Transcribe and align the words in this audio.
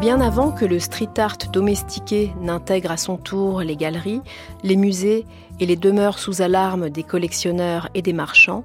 Bien 0.00 0.20
avant 0.20 0.52
que 0.52 0.64
le 0.64 0.78
street 0.80 1.18
art 1.18 1.38
domestiqué 1.52 2.32
n'intègre 2.40 2.90
à 2.90 2.96
son 2.96 3.16
tour 3.16 3.62
les 3.62 3.74
galeries, 3.74 4.20
les 4.62 4.76
musées 4.76 5.26
et 5.60 5.66
les 5.66 5.76
demeures 5.76 6.18
sous 6.18 6.42
alarme 6.42 6.90
des 6.90 7.02
collectionneurs 7.02 7.88
et 7.94 8.02
des 8.02 8.12
marchands, 8.12 8.64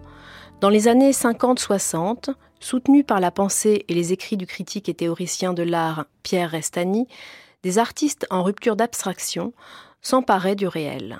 dans 0.59 0.69
les 0.69 0.87
années 0.87 1.11
50-60, 1.11 2.33
soutenu 2.59 3.03
par 3.03 3.19
la 3.19 3.31
pensée 3.31 3.85
et 3.87 3.93
les 3.93 4.13
écrits 4.13 4.37
du 4.37 4.45
critique 4.45 4.89
et 4.89 4.93
théoricien 4.93 5.53
de 5.53 5.63
l'art 5.63 6.05
Pierre 6.23 6.51
Restani, 6.51 7.07
des 7.63 7.79
artistes 7.79 8.27
en 8.29 8.43
rupture 8.43 8.75
d'abstraction 8.75 9.53
s'emparaient 10.01 10.55
du 10.55 10.67
réel. 10.67 11.19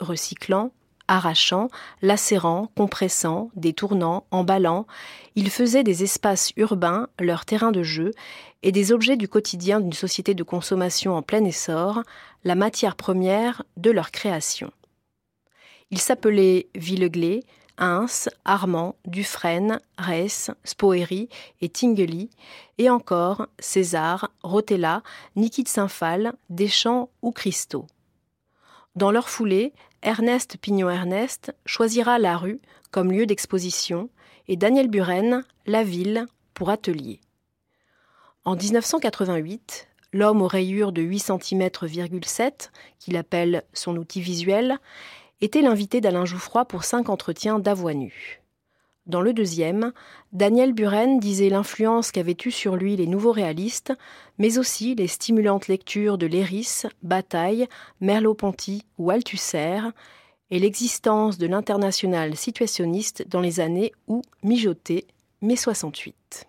Recyclant, 0.00 0.72
arrachant, 1.08 1.68
lacérant, 2.02 2.70
compressant, 2.76 3.50
détournant, 3.56 4.24
emballant, 4.30 4.86
ils 5.34 5.50
faisaient 5.50 5.84
des 5.84 6.04
espaces 6.04 6.52
urbains 6.56 7.08
leur 7.18 7.44
terrain 7.44 7.72
de 7.72 7.82
jeu 7.82 8.12
et 8.62 8.72
des 8.72 8.92
objets 8.92 9.16
du 9.16 9.28
quotidien 9.28 9.80
d'une 9.80 9.92
société 9.92 10.34
de 10.34 10.42
consommation 10.42 11.16
en 11.16 11.22
plein 11.22 11.44
essor 11.44 12.02
la 12.44 12.54
matière 12.54 12.96
première 12.96 13.62
de 13.76 13.90
leur 13.90 14.10
création. 14.10 14.70
Ils 15.90 16.00
s'appelaient 16.00 16.68
Villeglé, 16.74 17.44
Hins, 17.78 18.28
Armand, 18.44 18.96
Dufresne, 19.06 19.80
Reiss, 19.96 20.50
Spoeri 20.64 21.28
et 21.60 21.68
Tinguely, 21.68 22.28
et 22.78 22.90
encore 22.90 23.46
César, 23.58 24.30
Rotella, 24.42 25.02
Niki 25.36 25.62
de 25.62 25.68
Saint-Phal, 25.68 26.34
Deschamps 26.50 27.08
ou 27.22 27.30
Christo. 27.30 27.86
Dans 28.96 29.12
leur 29.12 29.28
foulée, 29.28 29.72
Ernest 30.02 30.58
Pignon-Ernest 30.58 31.52
choisira 31.66 32.18
la 32.18 32.36
rue 32.36 32.60
comme 32.90 33.12
lieu 33.12 33.26
d'exposition 33.26 34.08
et 34.46 34.56
Daniel 34.56 34.88
Buren 34.88 35.44
la 35.66 35.82
ville 35.82 36.26
pour 36.54 36.70
atelier. 36.70 37.20
En 38.44 38.56
1988, 38.56 39.88
l'homme 40.12 40.40
aux 40.40 40.48
rayures 40.48 40.92
de 40.92 41.02
8 41.02 41.18
cm,7, 41.18 42.70
qu'il 42.98 43.16
appelle 43.16 43.64
son 43.74 43.96
outil 43.96 44.20
visuel, 44.20 44.78
était 45.40 45.62
l'invité 45.62 46.00
d'Alain 46.00 46.24
Jouffroy 46.24 46.64
pour 46.64 46.84
cinq 46.84 47.08
entretiens 47.08 47.58
d'avoine. 47.58 48.08
Dans 49.08 49.22
le 49.22 49.32
deuxième, 49.32 49.92
Daniel 50.32 50.74
Buren 50.74 51.18
disait 51.18 51.48
l'influence 51.48 52.12
qu'avaient 52.12 52.36
eue 52.44 52.50
sur 52.50 52.76
lui 52.76 52.94
les 52.94 53.06
nouveaux 53.06 53.32
réalistes, 53.32 53.94
mais 54.36 54.58
aussi 54.58 54.94
les 54.94 55.08
stimulantes 55.08 55.66
lectures 55.66 56.18
de 56.18 56.26
Léris, 56.26 56.82
Bataille, 57.02 57.66
Merleau-Ponty 58.02 58.84
ou 58.98 59.10
Althusser, 59.10 59.80
et 60.50 60.58
l'existence 60.58 61.38
de 61.38 61.46
l'international 61.46 62.36
situationniste 62.36 63.26
dans 63.28 63.40
les 63.40 63.60
années 63.60 63.92
où 64.08 64.20
mijotait 64.42 65.06
mai 65.40 65.56
68. 65.56 66.46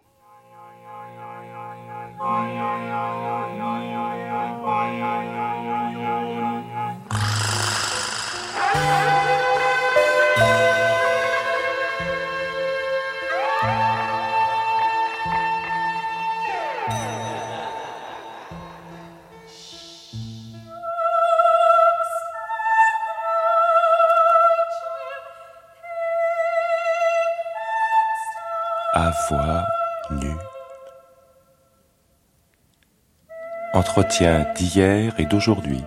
Entretien 33.80 34.46
d'hier 34.58 35.18
et 35.20 35.26
d'aujourd'hui. 35.26 35.82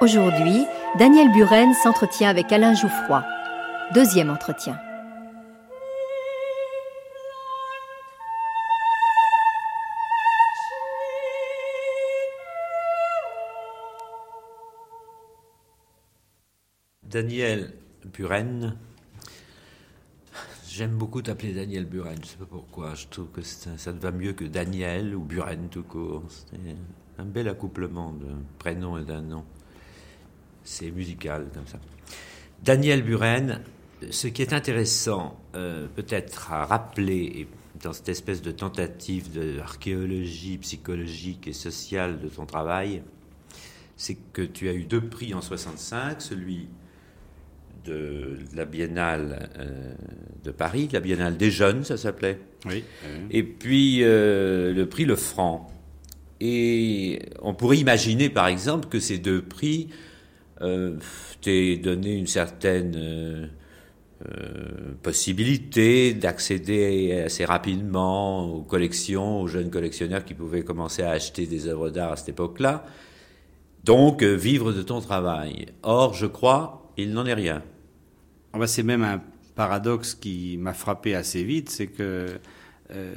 Aujourd'hui, 0.00 0.66
Daniel 0.98 1.30
Buren 1.30 1.72
s'entretient 1.72 2.28
avec 2.28 2.50
Alain 2.50 2.74
Jouffroy. 2.74 3.22
Deuxième 3.94 4.30
entretien. 4.30 4.76
Daniel 17.04 17.72
Buren 18.04 18.76
J'aime 20.76 20.98
beaucoup 20.98 21.22
t'appeler 21.22 21.54
Daniel 21.54 21.86
Buren, 21.86 22.18
je 22.22 22.26
sais 22.26 22.36
pas 22.36 22.44
pourquoi. 22.44 22.94
Je 22.94 23.06
trouve 23.06 23.28
que 23.28 23.40
ça 23.40 23.94
te 23.94 23.98
va 23.98 24.10
mieux 24.10 24.34
que 24.34 24.44
Daniel 24.44 25.14
ou 25.14 25.22
Buren 25.22 25.70
tout 25.70 25.84
court. 25.84 26.22
C'est 26.28 26.58
un 27.18 27.24
bel 27.24 27.48
accouplement 27.48 28.12
de 28.12 28.26
prénom 28.58 28.98
et 28.98 29.04
d'un 29.06 29.22
nom. 29.22 29.42
C'est 30.64 30.90
musical 30.90 31.48
comme 31.54 31.66
ça. 31.66 31.78
Daniel 32.62 33.02
Buren, 33.02 33.62
ce 34.10 34.26
qui 34.26 34.42
est 34.42 34.52
intéressant, 34.52 35.40
euh, 35.54 35.86
peut-être 35.96 36.52
à 36.52 36.66
rappeler 36.66 37.48
dans 37.82 37.94
cette 37.94 38.10
espèce 38.10 38.42
de 38.42 38.50
tentative 38.50 39.32
d'archéologie 39.32 40.58
psychologique 40.58 41.48
et 41.48 41.54
sociale 41.54 42.20
de 42.20 42.28
ton 42.28 42.44
travail, 42.44 43.02
c'est 43.96 44.18
que 44.34 44.42
tu 44.42 44.68
as 44.68 44.74
eu 44.74 44.84
deux 44.84 45.08
prix 45.08 45.32
en 45.32 45.40
65, 45.40 46.20
celui 46.20 46.68
de 47.86 48.36
la 48.54 48.64
Biennale 48.64 49.50
euh, 49.58 49.94
de 50.44 50.50
Paris, 50.50 50.88
la 50.92 51.00
Biennale 51.00 51.36
des 51.36 51.50
jeunes, 51.50 51.84
ça 51.84 51.96
s'appelait. 51.96 52.38
Oui. 52.66 52.84
Et 53.30 53.42
puis 53.42 53.98
euh, 54.02 54.72
le 54.72 54.86
prix 54.86 55.04
Le 55.04 55.16
Franc. 55.16 55.68
Et 56.40 57.20
on 57.40 57.54
pourrait 57.54 57.78
imaginer, 57.78 58.28
par 58.28 58.46
exemple, 58.46 58.88
que 58.88 59.00
ces 59.00 59.18
deux 59.18 59.42
prix 59.42 59.88
euh, 60.60 60.96
t'aient 61.40 61.76
donné 61.76 62.14
une 62.14 62.26
certaine 62.26 62.94
euh, 62.96 63.46
possibilité 65.02 66.12
d'accéder 66.12 67.22
assez 67.24 67.44
rapidement 67.44 68.52
aux 68.52 68.62
collections, 68.62 69.40
aux 69.40 69.46
jeunes 69.46 69.70
collectionneurs 69.70 70.24
qui 70.24 70.34
pouvaient 70.34 70.62
commencer 70.62 71.02
à 71.02 71.10
acheter 71.10 71.46
des 71.46 71.68
œuvres 71.68 71.90
d'art 71.90 72.12
à 72.12 72.16
cette 72.16 72.30
époque-là. 72.30 72.84
Donc, 73.84 74.22
vivre 74.22 74.72
de 74.72 74.82
ton 74.82 75.00
travail. 75.00 75.66
Or, 75.82 76.12
je 76.12 76.26
crois, 76.26 76.92
il 76.96 77.12
n'en 77.12 77.24
est 77.24 77.34
rien. 77.34 77.62
Ah 78.56 78.58
bah, 78.58 78.66
c'est 78.66 78.82
même 78.82 79.02
un 79.02 79.20
paradoxe 79.54 80.14
qui 80.14 80.56
m'a 80.56 80.72
frappé 80.72 81.14
assez 81.14 81.44
vite, 81.44 81.68
c'est 81.68 81.88
que 81.88 82.38
euh, 82.90 83.14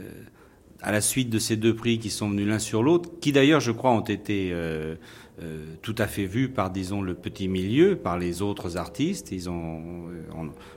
à 0.82 0.92
la 0.92 1.00
suite 1.00 1.30
de 1.30 1.40
ces 1.40 1.56
deux 1.56 1.74
prix 1.74 1.98
qui 1.98 2.10
sont 2.10 2.30
venus 2.30 2.46
l'un 2.46 2.60
sur 2.60 2.84
l'autre, 2.84 3.10
qui 3.22 3.32
d'ailleurs 3.32 3.62
je 3.62 3.72
crois 3.72 3.92
ont 3.92 4.02
été 4.02 4.50
euh, 4.52 4.96
euh, 5.42 5.64
tout 5.82 5.96
à 5.98 6.08
fait 6.08 6.26
vus 6.26 6.50
par 6.50 6.72
disons 6.72 7.02
le 7.02 7.14
petit 7.14 7.48
milieu, 7.48 7.96
par 7.96 8.20
les 8.20 8.42
autres 8.42 8.76
artistes, 8.76 9.32
ils 9.32 9.50
ont, 9.50 10.10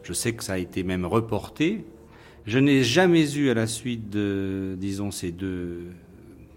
je 0.05 0.13
sais 0.13 0.33
que 0.33 0.45
ça 0.45 0.53
a 0.53 0.59
été 0.59 0.85
même 0.85 1.07
reporté. 1.07 1.85
Je 2.47 2.61
n'ai 2.61 2.85
jamais 2.85 3.35
eu 3.35 3.51
à 3.51 3.55
la 3.55 3.67
suite 3.67 4.11
de 4.11 4.77
disons 4.79 5.11
ces 5.11 5.33
deux 5.33 5.89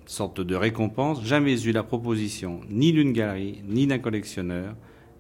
sortes 0.06 0.42
de 0.42 0.56
récompenses, 0.56 1.26
jamais 1.26 1.60
eu 1.64 1.72
la 1.72 1.82
proposition 1.82 2.62
ni 2.70 2.94
d'une 2.94 3.14
galerie, 3.14 3.64
ni 3.68 3.88
d'un 3.88 3.98
collectionneur, 3.98 4.76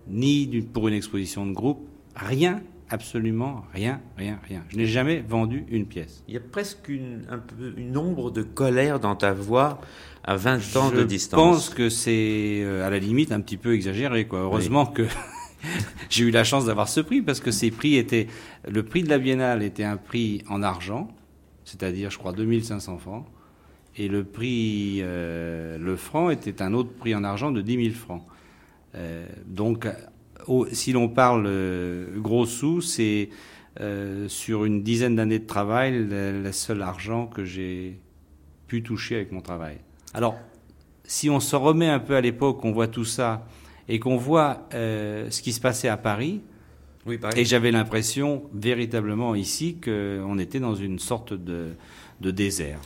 ni 0.07 0.61
pour 0.71 0.87
une 0.87 0.93
exposition 0.93 1.47
de 1.47 1.51
groupe, 1.51 1.89
rien 2.15 2.61
absolument 2.89 3.65
rien, 3.73 4.01
rien, 4.17 4.39
rien. 4.47 4.63
Je 4.69 4.77
n'ai 4.77 4.85
jamais 4.85 5.19
vendu 5.19 5.65
une 5.69 5.85
pièce. 5.85 6.23
Il 6.27 6.33
y 6.33 6.37
a 6.37 6.41
presque 6.41 6.89
une, 6.89 7.25
un 7.29 7.39
peu, 7.39 7.73
une 7.77 7.97
ombre 7.97 8.31
de 8.31 8.43
colère 8.43 8.99
dans 8.99 9.15
ta 9.15 9.33
voix 9.33 9.81
à 10.23 10.35
20 10.35 10.75
ans 10.75 10.89
je 10.91 10.97
de 10.97 11.03
distance. 11.03 11.39
Je 11.39 11.45
pense 11.45 11.69
que 11.69 11.89
c'est 11.89 12.61
euh, 12.63 12.85
à 12.85 12.89
la 12.89 12.99
limite 12.99 13.31
un 13.31 13.41
petit 13.41 13.57
peu 13.57 13.73
exagéré. 13.73 14.27
Quoi. 14.27 14.39
Heureusement 14.39 14.85
que 14.85 15.03
j'ai 16.09 16.25
eu 16.25 16.31
la 16.31 16.43
chance 16.43 16.65
d'avoir 16.65 16.89
ce 16.89 17.01
prix 17.01 17.21
parce 17.21 17.39
que 17.39 17.51
ces 17.51 17.71
prix 17.71 17.95
étaient. 17.95 18.27
Le 18.67 18.83
prix 18.83 19.03
de 19.03 19.09
la 19.09 19.17
Biennale 19.17 19.63
était 19.63 19.83
un 19.83 19.97
prix 19.97 20.43
en 20.49 20.63
argent, 20.63 21.09
c'est-à-dire, 21.63 22.11
je 22.11 22.17
crois, 22.17 22.33
2500 22.33 22.97
francs. 22.97 23.25
Et 23.97 24.07
le 24.09 24.23
prix, 24.25 24.99
euh, 25.01 25.77
le 25.77 25.95
franc, 25.95 26.29
était 26.29 26.61
un 26.61 26.73
autre 26.73 26.91
prix 26.91 27.15
en 27.15 27.23
argent 27.23 27.51
de 27.51 27.61
10 27.61 27.91
000 27.91 27.95
francs. 27.95 28.23
Euh, 28.95 29.25
donc, 29.45 29.87
au, 30.47 30.67
si 30.71 30.91
l'on 30.91 31.09
parle 31.09 31.45
euh, 31.47 32.19
gros 32.19 32.45
sous, 32.45 32.81
c'est 32.81 33.29
euh, 33.81 34.29
sur 34.29 34.65
une 34.65 34.83
dizaine 34.83 35.15
d'années 35.15 35.39
de 35.39 35.45
travail 35.45 36.07
le, 36.09 36.51
seul 36.51 36.81
argent 36.81 37.27
que 37.27 37.43
j'ai 37.43 37.99
pu 38.67 38.83
toucher 38.83 39.15
avec 39.15 39.31
mon 39.31 39.41
travail. 39.41 39.77
Alors, 40.13 40.35
si 41.03 41.29
on 41.29 41.39
se 41.39 41.55
remet 41.55 41.89
un 41.89 41.99
peu 41.99 42.15
à 42.15 42.21
l'époque, 42.21 42.63
on 42.63 42.71
voit 42.71 42.87
tout 42.87 43.05
ça 43.05 43.45
et 43.89 43.99
qu'on 43.99 44.17
voit 44.17 44.67
euh, 44.73 45.29
ce 45.29 45.41
qui 45.41 45.51
se 45.51 45.59
passait 45.59 45.89
à 45.89 45.97
Paris, 45.97 46.41
oui, 47.05 47.19
et 47.35 47.45
j'avais 47.45 47.71
l'impression 47.71 48.43
véritablement 48.53 49.35
ici 49.35 49.77
qu'on 49.83 50.39
était 50.39 50.59
dans 50.59 50.73
une 50.73 50.97
sorte 50.97 51.33
de, 51.33 51.73
de 52.21 52.31
désert. 52.31 52.79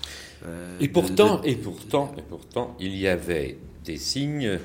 Euh, 0.45 0.75
et 0.81 0.89
pourtant, 0.89 1.37
de, 1.37 1.43
de... 1.43 1.47
et 1.49 1.55
pourtant, 1.55 2.11
et 2.17 2.21
pourtant, 2.27 2.75
il 2.79 2.97
y 2.97 3.07
avait 3.07 3.57
des 3.85 3.97
signes, 3.97 4.59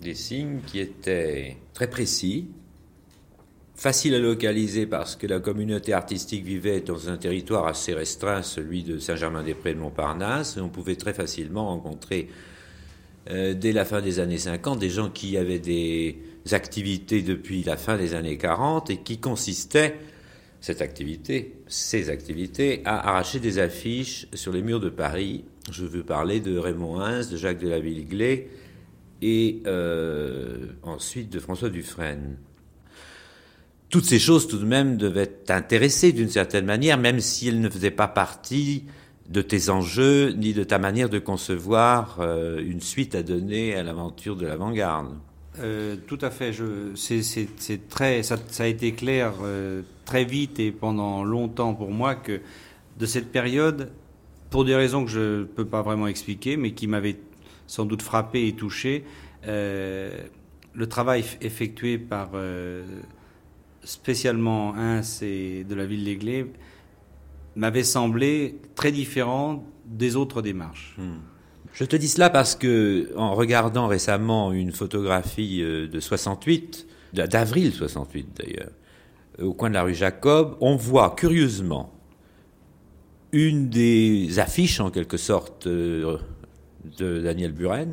des 0.00 0.14
signes 0.14 0.60
qui 0.66 0.80
étaient 0.80 1.56
très 1.74 1.88
précis, 1.88 2.48
faciles 3.74 4.14
à 4.14 4.18
localiser 4.18 4.86
parce 4.86 5.16
que 5.16 5.26
la 5.26 5.40
communauté 5.40 5.92
artistique 5.92 6.44
vivait 6.44 6.80
dans 6.80 7.08
un 7.08 7.16
territoire 7.16 7.66
assez 7.66 7.94
restreint, 7.94 8.42
celui 8.42 8.82
de 8.82 8.98
Saint-Germain-des-Prés 8.98 9.74
de 9.74 9.78
Montparnasse, 9.78 10.58
on 10.58 10.68
pouvait 10.68 10.96
très 10.96 11.14
facilement 11.14 11.68
rencontrer 11.68 12.28
euh, 13.30 13.54
dès 13.54 13.72
la 13.72 13.84
fin 13.84 14.00
des 14.00 14.18
années 14.18 14.38
50 14.38 14.78
des 14.78 14.90
gens 14.90 15.10
qui 15.10 15.36
avaient 15.36 15.58
des 15.58 16.18
activités 16.52 17.22
depuis 17.22 17.62
la 17.62 17.76
fin 17.76 17.96
des 17.96 18.14
années 18.14 18.36
40 18.36 18.90
et 18.90 18.96
qui 18.98 19.18
consistaient 19.18 19.98
cette 20.60 20.82
activité, 20.82 21.54
ces 21.66 22.10
activités, 22.10 22.82
à 22.84 23.08
arracher 23.08 23.40
des 23.40 23.58
affiches 23.58 24.26
sur 24.34 24.52
les 24.52 24.62
murs 24.62 24.80
de 24.80 24.90
Paris. 24.90 25.44
Je 25.70 25.84
veux 25.84 26.02
parler 26.02 26.40
de 26.40 26.58
Raymond 26.58 27.00
Hins, 27.00 27.30
de 27.30 27.36
Jacques 27.36 27.60
de 27.60 27.68
la 27.68 27.78
et 29.22 29.62
euh, 29.66 30.66
ensuite 30.82 31.30
de 31.30 31.38
François 31.38 31.70
Dufresne. 31.70 32.36
Toutes 33.88 34.04
ces 34.04 34.18
choses 34.18 34.46
tout 34.46 34.58
de 34.58 34.64
même 34.64 34.96
devaient 34.96 35.26
t'intéresser 35.26 36.12
d'une 36.12 36.28
certaine 36.28 36.64
manière, 36.64 36.96
même 36.96 37.20
si 37.20 37.48
elles 37.48 37.60
ne 37.60 37.68
faisaient 37.68 37.90
pas 37.90 38.08
partie 38.08 38.84
de 39.28 39.42
tes 39.42 39.68
enjeux 39.68 40.30
ni 40.32 40.54
de 40.54 40.64
ta 40.64 40.78
manière 40.78 41.08
de 41.08 41.18
concevoir 41.18 42.18
euh, 42.20 42.62
une 42.64 42.80
suite 42.80 43.14
à 43.14 43.22
donner 43.22 43.74
à 43.74 43.82
l'aventure 43.82 44.36
de 44.36 44.46
l'avant-garde. 44.46 45.14
Euh, 45.58 45.96
tout 46.06 46.18
à 46.20 46.30
fait. 46.30 46.52
C'est 46.94 47.88
très, 47.88 48.22
ça, 48.22 48.36
ça, 48.48 48.64
a 48.64 48.66
été 48.66 48.92
clair 48.92 49.34
très 50.04 50.24
vite 50.24 50.60
et 50.60 50.70
pendant 50.70 51.24
longtemps 51.24 51.74
pour 51.74 51.90
moi 51.90 52.14
que 52.14 52.40
de 52.98 53.06
cette 53.06 53.32
période, 53.32 53.90
pour 54.50 54.64
des 54.64 54.74
raisons 54.74 55.04
que 55.04 55.10
je 55.10 55.40
ne 55.40 55.44
peux 55.44 55.64
pas 55.64 55.82
vraiment 55.82 56.06
expliquer, 56.06 56.56
mais 56.56 56.72
qui 56.72 56.86
m'avaient 56.86 57.16
sans 57.70 57.84
doute 57.84 58.02
frappé 58.02 58.48
et 58.48 58.52
touché, 58.52 59.04
euh, 59.46 60.10
le 60.74 60.88
travail 60.88 61.24
effectué 61.40 61.98
par 61.98 62.30
euh, 62.34 62.82
spécialement 63.84 64.74
et 65.22 65.62
de 65.62 65.74
la 65.76 65.86
ville 65.86 66.02
d'Aiglé 66.02 66.46
m'avait 67.54 67.84
semblé 67.84 68.58
très 68.74 68.90
différent 68.90 69.64
des 69.86 70.16
autres 70.16 70.42
démarches. 70.42 70.96
Hmm. 70.98 71.20
Je 71.72 71.84
te 71.84 71.94
dis 71.94 72.08
cela 72.08 72.28
parce 72.28 72.56
que, 72.56 73.12
en 73.16 73.36
regardant 73.36 73.86
récemment 73.86 74.50
une 74.50 74.72
photographie 74.72 75.62
euh, 75.62 75.86
de 75.86 76.00
68, 76.00 76.88
d'avril 77.12 77.72
68 77.72 78.28
d'ailleurs, 78.36 78.72
au 79.40 79.54
coin 79.54 79.68
de 79.68 79.74
la 79.74 79.84
rue 79.84 79.94
Jacob, 79.94 80.56
on 80.60 80.74
voit 80.74 81.14
curieusement 81.16 81.92
une 83.30 83.68
des 83.68 84.40
affiches, 84.40 84.80
en 84.80 84.90
quelque 84.90 85.16
sorte, 85.16 85.68
de 86.98 87.20
Daniel 87.20 87.52
Buren, 87.52 87.90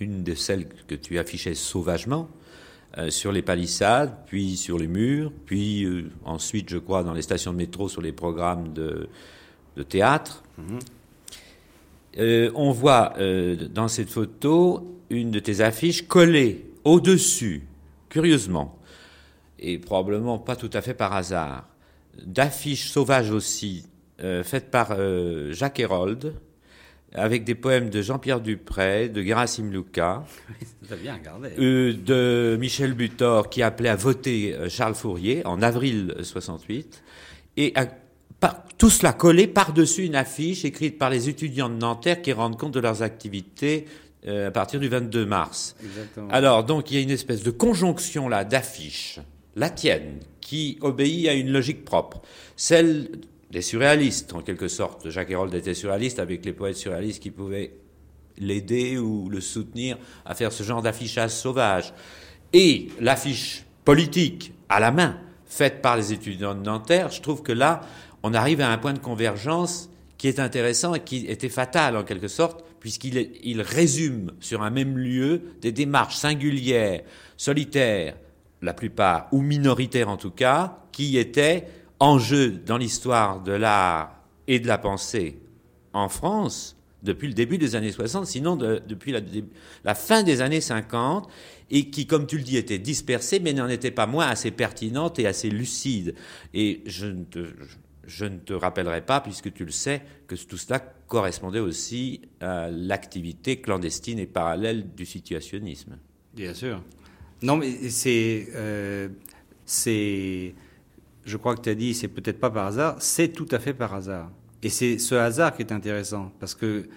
une 0.00 0.22
de 0.22 0.34
celles 0.34 0.68
que 0.86 0.94
tu 0.94 1.18
affichais 1.18 1.54
sauvagement, 1.54 2.28
euh, 2.96 3.10
sur 3.10 3.32
les 3.32 3.42
palissades, 3.42 4.16
puis 4.26 4.56
sur 4.56 4.78
les 4.78 4.86
murs, 4.86 5.30
puis 5.44 5.84
euh, 5.84 6.10
ensuite, 6.24 6.70
je 6.70 6.78
crois, 6.78 7.04
dans 7.04 7.12
les 7.12 7.20
stations 7.20 7.52
de 7.52 7.58
métro, 7.58 7.86
sur 7.86 8.00
les 8.00 8.12
programmes 8.12 8.72
de, 8.72 9.10
de 9.76 9.82
théâtre. 9.82 10.42
Mm-hmm. 10.58 10.80
Euh, 12.18 12.50
on 12.54 12.72
voit 12.72 13.12
dans 13.72 13.88
cette 13.88 14.08
photo 14.08 15.00
une 15.10 15.30
de 15.30 15.38
tes 15.38 15.60
affiches 15.60 16.08
collée 16.08 16.64
au-dessus, 16.82 17.66
curieusement, 18.08 18.78
et 19.58 19.78
probablement 19.78 20.38
pas 20.38 20.56
tout 20.56 20.70
à 20.72 20.80
fait 20.80 20.94
par 20.94 21.12
hasard, 21.12 21.68
d'affiches 22.24 22.88
sauvages 22.88 23.30
aussi, 23.30 23.86
faites 24.18 24.70
par 24.70 24.96
Jacques 25.52 25.78
Hérold, 25.78 26.34
avec 27.14 27.44
des 27.44 27.54
poèmes 27.54 27.90
de 27.90 28.02
Jean-Pierre 28.02 28.40
Dupré, 28.40 29.08
de 29.08 29.22
Gerasim 29.22 29.70
Luca, 29.70 30.24
bien. 31.02 31.18
Euh, 31.58 31.94
de 31.94 32.56
Michel 32.60 32.92
Butor, 32.92 33.48
qui 33.48 33.62
appelait 33.62 33.88
à 33.88 33.96
voter 33.96 34.56
Charles 34.68 34.94
Fourier 34.94 35.44
en 35.46 35.62
avril 35.62 36.14
68, 36.22 37.02
et 37.56 37.72
à, 37.74 37.86
par, 38.40 38.64
tout 38.78 38.90
cela 38.90 39.12
collé 39.12 39.46
par-dessus 39.46 40.04
une 40.04 40.14
affiche 40.14 40.64
écrite 40.64 40.98
par 40.98 41.10
les 41.10 41.28
étudiants 41.28 41.68
de 41.68 41.74
Nanterre 41.74 42.22
qui 42.22 42.32
rendent 42.32 42.58
compte 42.58 42.74
de 42.74 42.80
leurs 42.80 43.02
activités 43.02 43.86
euh, 44.26 44.48
à 44.48 44.50
partir 44.50 44.80
du 44.80 44.88
22 44.88 45.26
mars. 45.26 45.76
Exactement. 45.82 46.28
Alors, 46.30 46.64
donc, 46.64 46.90
il 46.90 46.96
y 46.96 47.00
a 47.00 47.02
une 47.02 47.10
espèce 47.10 47.42
de 47.42 47.50
conjonction 47.50 48.28
là 48.28 48.44
d'affiches, 48.44 49.20
la 49.56 49.70
tienne, 49.70 50.20
qui 50.40 50.78
obéit 50.80 51.28
à 51.28 51.34
une 51.34 51.50
logique 51.50 51.84
propre, 51.84 52.22
celle 52.56 53.10
des 53.50 53.62
surréalistes, 53.62 54.32
en 54.34 54.42
quelque 54.42 54.68
sorte. 54.68 55.08
Jacques 55.08 55.30
Hérold 55.30 55.54
était 55.54 55.74
surréaliste 55.74 56.18
avec 56.18 56.44
les 56.44 56.52
poètes 56.52 56.76
surréalistes 56.76 57.22
qui 57.22 57.30
pouvaient 57.30 57.72
l'aider 58.38 58.98
ou 58.98 59.28
le 59.28 59.40
soutenir 59.40 59.96
à 60.24 60.34
faire 60.34 60.52
ce 60.52 60.62
genre 60.62 60.82
d'affichage 60.82 61.30
sauvage. 61.30 61.92
Et 62.52 62.88
l'affiche 63.00 63.64
politique 63.84 64.52
à 64.68 64.80
la 64.80 64.90
main, 64.90 65.18
faite 65.46 65.80
par 65.82 65.96
les 65.96 66.12
étudiants 66.12 66.54
de 66.54 66.62
Nanterre, 66.62 67.10
je 67.10 67.22
trouve 67.22 67.42
que 67.42 67.52
là, 67.52 67.80
on 68.22 68.34
arrive 68.34 68.60
à 68.60 68.70
un 68.70 68.78
point 68.78 68.92
de 68.92 68.98
convergence 68.98 69.90
qui 70.18 70.28
est 70.28 70.40
intéressant 70.40 70.94
et 70.94 71.00
qui 71.00 71.26
était 71.26 71.48
fatal 71.48 71.96
en 71.96 72.04
quelque 72.04 72.28
sorte, 72.28 72.64
puisqu'il 72.80 73.30
il 73.42 73.62
résume 73.62 74.32
sur 74.40 74.62
un 74.62 74.70
même 74.70 74.98
lieu 74.98 75.42
des 75.60 75.72
démarches 75.72 76.16
singulières, 76.16 77.02
solitaires, 77.36 78.16
la 78.60 78.74
plupart, 78.74 79.28
ou 79.32 79.40
minoritaires 79.40 80.08
en 80.08 80.16
tout 80.16 80.32
cas, 80.32 80.78
qui 80.92 81.16
étaient 81.16 81.66
en 82.00 82.18
jeu 82.18 82.50
dans 82.50 82.76
l'histoire 82.76 83.42
de 83.42 83.52
l'art 83.52 84.22
et 84.46 84.60
de 84.60 84.66
la 84.66 84.78
pensée 84.78 85.38
en 85.92 86.08
France 86.08 86.78
depuis 87.02 87.28
le 87.28 87.34
début 87.34 87.58
des 87.58 87.76
années 87.76 87.92
60, 87.92 88.26
sinon 88.26 88.56
de, 88.56 88.82
depuis 88.86 89.14
la, 89.84 89.94
fin 89.94 90.22
des 90.22 90.40
années 90.40 90.60
50, 90.60 91.28
et 91.70 91.90
qui, 91.90 92.06
comme 92.06 92.26
tu 92.26 92.38
le 92.38 92.42
dis, 92.42 92.56
étaient 92.56 92.78
dispersées, 92.78 93.40
mais 93.40 93.52
n'en 93.52 93.68
étaient 93.68 93.90
pas 93.90 94.06
moins 94.06 94.26
assez 94.26 94.50
pertinentes 94.50 95.18
et 95.18 95.26
assez 95.26 95.50
lucides. 95.50 96.14
Et 96.54 96.82
je 96.86 97.06
ne 97.06 97.24
te, 97.24 98.52
rappellerai 98.52 99.02
pas, 99.02 99.20
puisque 99.20 99.52
tu 99.52 99.64
le 99.64 99.70
sais, 99.70 100.02
que 100.26 100.34
tout 100.34 100.56
cela 100.56 100.80
correspondait 100.80 101.60
aussi 101.60 102.22
à 102.40 102.68
l'activité 102.70 103.60
clandestine 103.60 104.18
et 104.18 104.26
parallèle 104.26 104.92
du 104.94 105.06
situationnisme. 105.06 105.98
Bien 106.34 106.54
sûr. 106.54 106.82
Non, 107.42 107.56
mais 107.56 107.90
c'est. 107.90 108.48
Euh, 108.54 109.08
c'est 109.64 110.54
je 111.28 111.36
crois 111.36 111.54
que 111.54 111.62
tu 111.62 111.68
as 111.68 111.74
dit, 111.74 111.94
c'est 111.94 112.08
peut-être 112.08 112.40
pas 112.40 112.50
par 112.50 112.66
hasard, 112.66 112.96
c'est 112.98 113.28
tout 113.28 113.48
à 113.50 113.58
fait 113.58 113.74
par 113.74 113.94
hasard. 113.94 114.30
Et 114.62 114.70
c'est 114.70 114.98
ce 114.98 115.14
hasard 115.14 115.54
qui 115.54 115.62
est 115.62 115.72
intéressant, 115.72 116.32
parce 116.40 116.54
que 116.54 116.88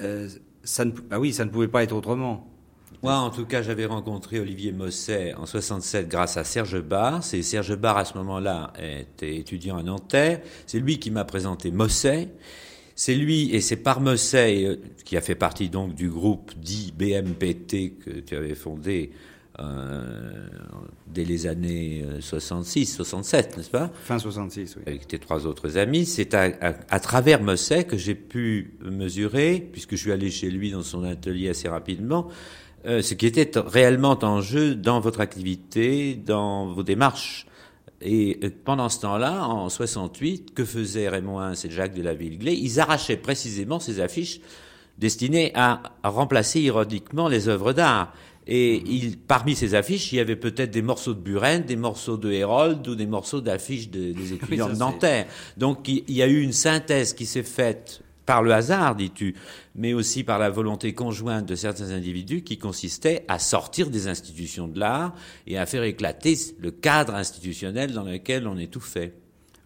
euh, 0.00 0.28
ça 0.64 0.84
ne, 0.84 0.90
bah 0.90 1.18
oui, 1.18 1.32
ça 1.32 1.44
ne 1.44 1.50
pouvait 1.50 1.68
pas 1.68 1.82
être 1.82 1.94
autrement. 1.94 2.50
Moi, 3.02 3.14
en 3.14 3.30
tout 3.30 3.46
cas, 3.46 3.62
j'avais 3.62 3.86
rencontré 3.86 4.40
Olivier 4.40 4.72
Mosset 4.72 5.34
en 5.34 5.46
67 5.46 6.08
grâce 6.08 6.36
à 6.36 6.44
Serge 6.44 6.80
Barr. 6.80 7.22
C'est 7.22 7.42
Serge 7.42 7.76
Barr, 7.76 7.98
à 7.98 8.04
ce 8.04 8.16
moment-là, 8.18 8.72
était 8.78 9.36
étudiant 9.36 9.76
à 9.76 9.82
Nanterre. 9.82 10.40
C'est 10.66 10.80
lui 10.80 10.98
qui 10.98 11.10
m'a 11.10 11.24
présenté 11.24 11.70
Mosset. 11.70 12.28
C'est 12.94 13.14
lui, 13.14 13.54
et 13.54 13.60
c'est 13.60 13.76
par 13.76 14.00
Mosset, 14.00 14.80
qui 15.04 15.16
a 15.16 15.20
fait 15.20 15.34
partie 15.34 15.68
donc 15.68 15.94
du 15.94 16.08
groupe 16.08 16.52
dit 16.56 16.92
BMPT 16.96 17.98
que 17.98 18.20
tu 18.20 18.34
avais 18.34 18.54
fondé 18.54 19.10
euh, 19.58 20.46
dès 21.06 21.24
les 21.24 21.46
années 21.46 22.04
66, 22.20 22.86
67, 22.96 23.56
n'est-ce 23.56 23.70
pas? 23.70 23.90
Fin 24.04 24.18
66, 24.18 24.76
oui. 24.76 24.82
Avec 24.86 25.08
tes 25.08 25.18
trois 25.18 25.46
autres 25.46 25.78
amis. 25.78 26.04
C'est 26.06 26.34
à, 26.34 26.44
à, 26.60 26.74
à, 26.90 27.00
travers 27.00 27.42
Mosset 27.42 27.84
que 27.84 27.96
j'ai 27.96 28.14
pu 28.14 28.74
mesurer, 28.82 29.68
puisque 29.72 29.92
je 29.92 29.96
suis 29.96 30.12
allé 30.12 30.30
chez 30.30 30.50
lui 30.50 30.70
dans 30.70 30.82
son 30.82 31.04
atelier 31.04 31.48
assez 31.48 31.68
rapidement, 31.68 32.28
euh, 32.86 33.02
ce 33.02 33.14
qui 33.14 33.26
était 33.26 33.50
réellement 33.58 34.16
en 34.22 34.40
jeu 34.40 34.76
dans 34.76 35.00
votre 35.00 35.20
activité, 35.20 36.14
dans 36.14 36.66
vos 36.66 36.84
démarches 36.84 37.46
Et 38.00 38.38
euh, 38.44 38.50
pendant 38.64 38.88
ce 38.88 39.00
temps-là, 39.00 39.48
en 39.48 39.68
68, 39.68 40.54
que 40.54 40.64
faisaient 40.64 41.08
Raymond 41.08 41.40
Hins 41.40 41.54
et 41.54 41.70
Jacques 41.70 41.94
de 41.94 42.02
la 42.02 42.14
Villeglay? 42.14 42.54
Ils 42.54 42.78
arrachaient 42.78 43.16
précisément 43.16 43.80
ces 43.80 44.00
affiches 44.00 44.40
destinées 44.98 45.50
à, 45.54 45.82
remplacer 46.04 46.60
ironiquement 46.60 47.26
les 47.28 47.48
œuvres 47.48 47.72
d'art. 47.72 48.12
Et 48.46 48.76
il, 48.86 49.18
parmi 49.18 49.56
ces 49.56 49.74
affiches, 49.74 50.12
il 50.12 50.16
y 50.16 50.20
avait 50.20 50.36
peut-être 50.36 50.70
des 50.70 50.82
morceaux 50.82 51.14
de 51.14 51.20
Buren, 51.20 51.64
des 51.64 51.76
morceaux 51.76 52.16
de 52.16 52.30
Hérold 52.30 52.86
ou 52.86 52.94
des 52.94 53.06
morceaux 53.06 53.40
d'affiches 53.40 53.88
des 53.88 54.32
étudiants 54.34 54.68
de 54.68 54.76
Nanterre. 54.76 55.26
Donc 55.56 55.88
il 55.88 56.04
y 56.08 56.22
a 56.22 56.28
eu 56.28 56.40
une 56.40 56.52
synthèse 56.52 57.12
qui 57.12 57.26
s'est 57.26 57.42
faite 57.42 58.02
par 58.26 58.42
le 58.42 58.52
hasard, 58.52 58.96
dis-tu, 58.96 59.34
mais 59.76 59.94
aussi 59.94 60.24
par 60.24 60.38
la 60.38 60.50
volonté 60.50 60.92
conjointe 60.92 61.46
de 61.46 61.54
certains 61.54 61.90
individus 61.90 62.42
qui 62.42 62.58
consistait 62.58 63.24
à 63.28 63.38
sortir 63.38 63.88
des 63.88 64.08
institutions 64.08 64.66
de 64.66 64.78
l'art 64.78 65.14
et 65.46 65.56
à 65.56 65.64
faire 65.64 65.84
éclater 65.84 66.36
le 66.58 66.72
cadre 66.72 67.14
institutionnel 67.14 67.92
dans 67.92 68.02
lequel 68.02 68.48
on 68.48 68.58
est 68.58 68.70
tout 68.70 68.80
fait. 68.80 69.14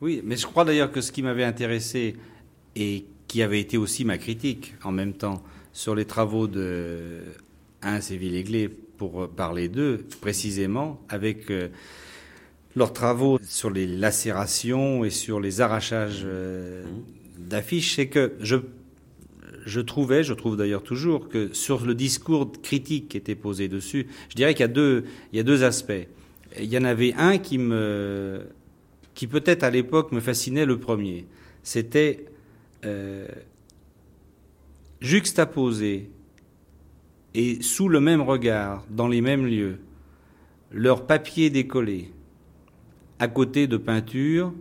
Oui, 0.00 0.20
mais 0.24 0.36
je 0.36 0.46
crois 0.46 0.64
d'ailleurs 0.64 0.92
que 0.92 1.00
ce 1.00 1.10
qui 1.10 1.22
m'avait 1.22 1.44
intéressé 1.44 2.16
et 2.76 3.06
qui 3.26 3.42
avait 3.42 3.60
été 3.60 3.76
aussi 3.76 4.04
ma 4.04 4.18
critique 4.18 4.74
en 4.84 4.92
même 4.92 5.14
temps 5.14 5.42
sur 5.72 5.94
les 5.94 6.04
travaux 6.04 6.46
de 6.46 7.22
Hins 7.82 8.00
et 8.10 8.16
Villeglé, 8.16 8.68
pour 8.68 9.28
parler 9.28 9.68
d'eux 9.68 10.04
précisément, 10.20 11.00
avec 11.08 11.50
euh, 11.50 11.68
leurs 12.76 12.92
travaux 12.92 13.38
sur 13.42 13.70
les 13.70 13.86
lacérations 13.86 15.04
et 15.04 15.10
sur 15.10 15.40
les 15.40 15.60
arrachages 15.60 16.22
euh, 16.24 16.84
mmh 16.84 17.20
d'affiches, 17.40 17.96
c'est 17.96 18.06
que 18.06 18.34
je, 18.40 18.56
je 19.66 19.80
trouvais, 19.80 20.22
je 20.22 20.34
trouve 20.34 20.56
d'ailleurs 20.56 20.82
toujours, 20.82 21.28
que 21.28 21.52
sur 21.52 21.84
le 21.84 21.94
discours 21.94 22.52
critique 22.62 23.08
qui 23.08 23.16
était 23.16 23.34
posé 23.34 23.68
dessus, 23.68 24.06
je 24.28 24.36
dirais 24.36 24.54
qu'il 24.54 24.62
y 24.62 24.64
a 24.64 24.68
deux, 24.68 25.04
il 25.32 25.36
y 25.36 25.40
a 25.40 25.42
deux 25.42 25.64
aspects. 25.64 26.06
Il 26.58 26.66
y 26.66 26.78
en 26.78 26.84
avait 26.84 27.12
un 27.14 27.38
qui 27.38 27.58
me, 27.58 28.42
qui 29.14 29.26
peut-être 29.26 29.64
à 29.64 29.70
l'époque 29.70 30.12
me 30.12 30.20
fascinait 30.20 30.66
le 30.66 30.78
premier. 30.78 31.26
C'était 31.62 32.26
euh, 32.84 33.26
juxtaposer 35.00 36.10
et 37.34 37.62
sous 37.62 37.88
le 37.88 38.00
même 38.00 38.20
regard, 38.20 38.84
dans 38.90 39.08
les 39.08 39.20
mêmes 39.20 39.46
lieux, 39.46 39.78
leur 40.72 41.06
papier 41.06 41.50
décollé 41.50 42.12
à 43.18 43.28
côté 43.28 43.66
de 43.66 43.76
peintures 43.76 44.52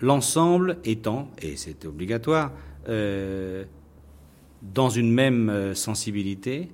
l'ensemble 0.00 0.78
étant, 0.84 1.30
et 1.40 1.56
c'est 1.56 1.84
obligatoire, 1.84 2.52
euh, 2.88 3.64
dans 4.62 4.90
une 4.90 5.12
même 5.12 5.48
euh, 5.48 5.74
sensibilité, 5.74 6.70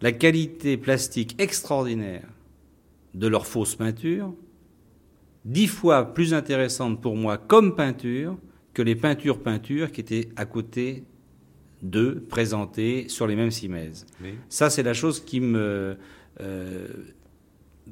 la 0.00 0.12
qualité 0.12 0.76
plastique 0.76 1.34
extraordinaire 1.38 2.28
de 3.14 3.26
leur 3.26 3.46
fausse 3.46 3.74
peinture, 3.74 4.34
dix 5.44 5.66
fois 5.66 6.14
plus 6.14 6.34
intéressante 6.34 7.00
pour 7.00 7.16
moi 7.16 7.38
comme 7.38 7.74
peinture 7.74 8.36
que 8.72 8.82
les 8.82 8.96
peintures 8.96 9.42
peintures 9.42 9.92
qui 9.92 10.00
étaient 10.00 10.28
à 10.36 10.46
côté 10.46 11.04
d'eux, 11.84 12.24
présentées 12.28 13.06
sur 13.08 13.28
les 13.28 13.36
mêmes 13.36 13.52
simèzes. 13.52 14.06
Ça, 14.48 14.70
c'est 14.70 14.82
la 14.82 14.94
chose 14.94 15.20
qui 15.20 15.40
me, 15.40 15.96
euh, 16.40 16.88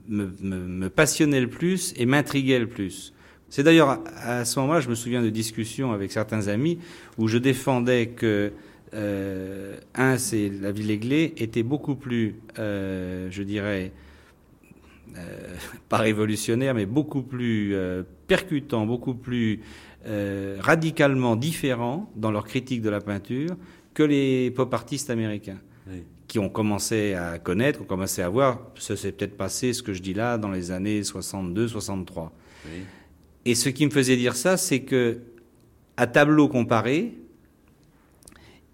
me 0.09 0.89
passionnait 0.89 1.41
le 1.41 1.49
plus 1.49 1.95
et 1.97 2.07
m'intriguait 2.07 2.59
le 2.59 2.69
plus. 2.69 3.13
C'est 3.53 3.63
d'ailleurs 3.63 4.01
à 4.17 4.47
ce 4.47 4.59
moment-là, 4.61 4.81
je 4.81 4.89
me 4.89 4.95
souviens 4.95 5.23
de 5.23 5.29
discussions 5.29 5.93
avec 5.93 6.11
certains 6.11 6.49
amis 6.49 6.79
où 7.19 7.29
je 7.29 7.37
défendais 7.37 8.09
que 8.09 8.51
euh, 8.95 9.77
un, 9.95 10.19
c'est 10.19 10.49
la 10.49 10.73
ville 10.73 10.91
aiglée, 10.91 11.35
était 11.37 11.63
beaucoup 11.63 11.95
plus, 11.95 12.37
euh, 12.59 13.29
je 13.31 13.43
dirais, 13.43 13.93
euh, 15.17 15.55
pas 15.89 15.99
révolutionnaire, 15.99 16.75
mais 16.75 16.87
beaucoup 16.87 17.23
plus 17.23 17.75
percutant, 18.27 18.87
beaucoup 18.87 19.15
plus 19.15 19.61
radicalement 20.59 21.37
différent 21.37 22.11
dans 22.17 22.31
leur 22.31 22.45
critique 22.45 22.83
de 22.83 22.91
la 22.91 23.01
peinture 23.01 23.55
que 23.95 24.03
les 24.03 24.51
pop 24.51 24.73
artistes 24.73 25.11
américains. 25.11 25.59
qui 26.29 26.39
ont 26.39 26.49
commencé 26.49 27.13
à 27.13 27.39
connaître, 27.39 27.83
ont 27.83 27.85
commencé 27.85 28.23
à 28.23 28.29
voir, 28.31 28.71
ça 28.79 28.97
s'est 28.97 29.13
peut-être 29.13 29.37
passé, 29.37 29.75
ce 29.75 29.83
que 29.83 29.93
je 29.93 30.01
dis 30.01 30.15
là, 30.15 30.39
dans 30.39 30.51
les 30.51 30.71
années 30.71 31.03
62-63. 31.03 32.31
Oui. 32.65 32.71
Et 33.45 33.55
ce 33.55 33.69
qui 33.69 33.85
me 33.85 33.91
faisait 33.91 34.17
dire 34.17 34.35
ça, 34.35 34.57
c'est 34.57 34.81
que, 34.81 35.19
à 35.99 36.07
tableau 36.07 36.49
comparé, 36.49 37.19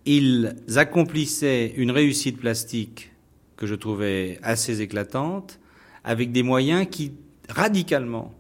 ils 0.05 0.55
accomplissaient 0.77 1.73
une 1.77 1.91
réussite 1.91 2.39
plastique 2.39 3.11
que 3.57 3.67
je 3.67 3.75
trouvais 3.75 4.39
assez 4.43 4.81
éclatante, 4.81 5.59
avec 6.05 6.31
des 6.31 6.43
moyens 6.43 6.87
qui, 6.89 7.13
radicalement, 7.49 8.33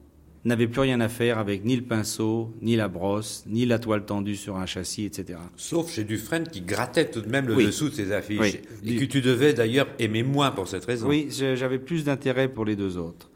n'avaient 0.44 0.68
plus 0.68 0.80
rien 0.80 1.00
à 1.00 1.08
faire 1.08 1.38
avec 1.38 1.64
ni 1.64 1.76
le 1.76 1.82
pinceau, 1.82 2.54
ni 2.62 2.76
la 2.76 2.88
brosse, 2.88 3.44
ni 3.46 3.66
la 3.66 3.78
toile 3.78 4.04
tendue 4.04 4.36
sur 4.36 4.56
un 4.56 4.66
châssis, 4.66 5.04
etc. 5.04 5.38
Sauf 5.56 5.92
chez 5.92 6.04
Dufresne 6.04 6.46
qui 6.46 6.60
grattait 6.60 7.10
tout 7.10 7.20
de 7.20 7.28
même 7.28 7.48
le 7.48 7.56
dessous 7.56 7.88
de 7.88 7.94
ses 7.94 8.12
affiches. 8.12 8.58
Et 8.84 8.96
que 8.96 9.04
tu 9.04 9.20
devais 9.20 9.52
d'ailleurs 9.52 9.88
aimer 9.98 10.22
moins 10.22 10.50
pour 10.50 10.68
cette 10.68 10.84
raison. 10.84 11.08
Oui, 11.08 11.28
j'avais 11.30 11.78
plus 11.78 12.04
d'intérêt 12.04 12.48
pour 12.48 12.64
les 12.64 12.76
deux 12.76 12.96
autres. 12.96 13.30